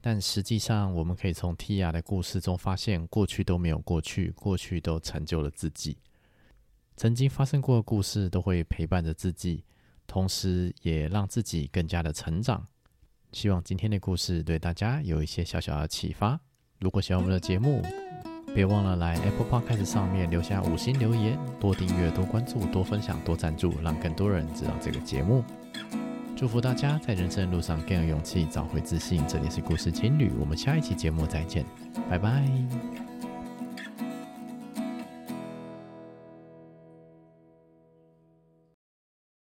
[0.00, 5.98] 但实际上，我们可以从 Tia 的故事中发现，过去都没有过去，过去都成就了自己。
[6.96, 9.62] 曾经发生过的故事都会陪伴着自己，
[10.06, 12.64] 同时也让自己更加的成长。
[13.32, 16.40] 希望今天的故事对大家有一些小小的启发。
[16.78, 17.82] 如果喜欢我们的节目，
[18.54, 25.44] 别忘了来 Apple Podcast 上面留下五星留言，多订阅、多关注、多分享、多赞助，让更多人知道这个节目。
[26.34, 29.22] 祝福大家在人生的路上更有勇气，找回自信。
[29.26, 31.66] 这里是故事青旅，我们下一期节目再见，
[32.08, 33.05] 拜拜。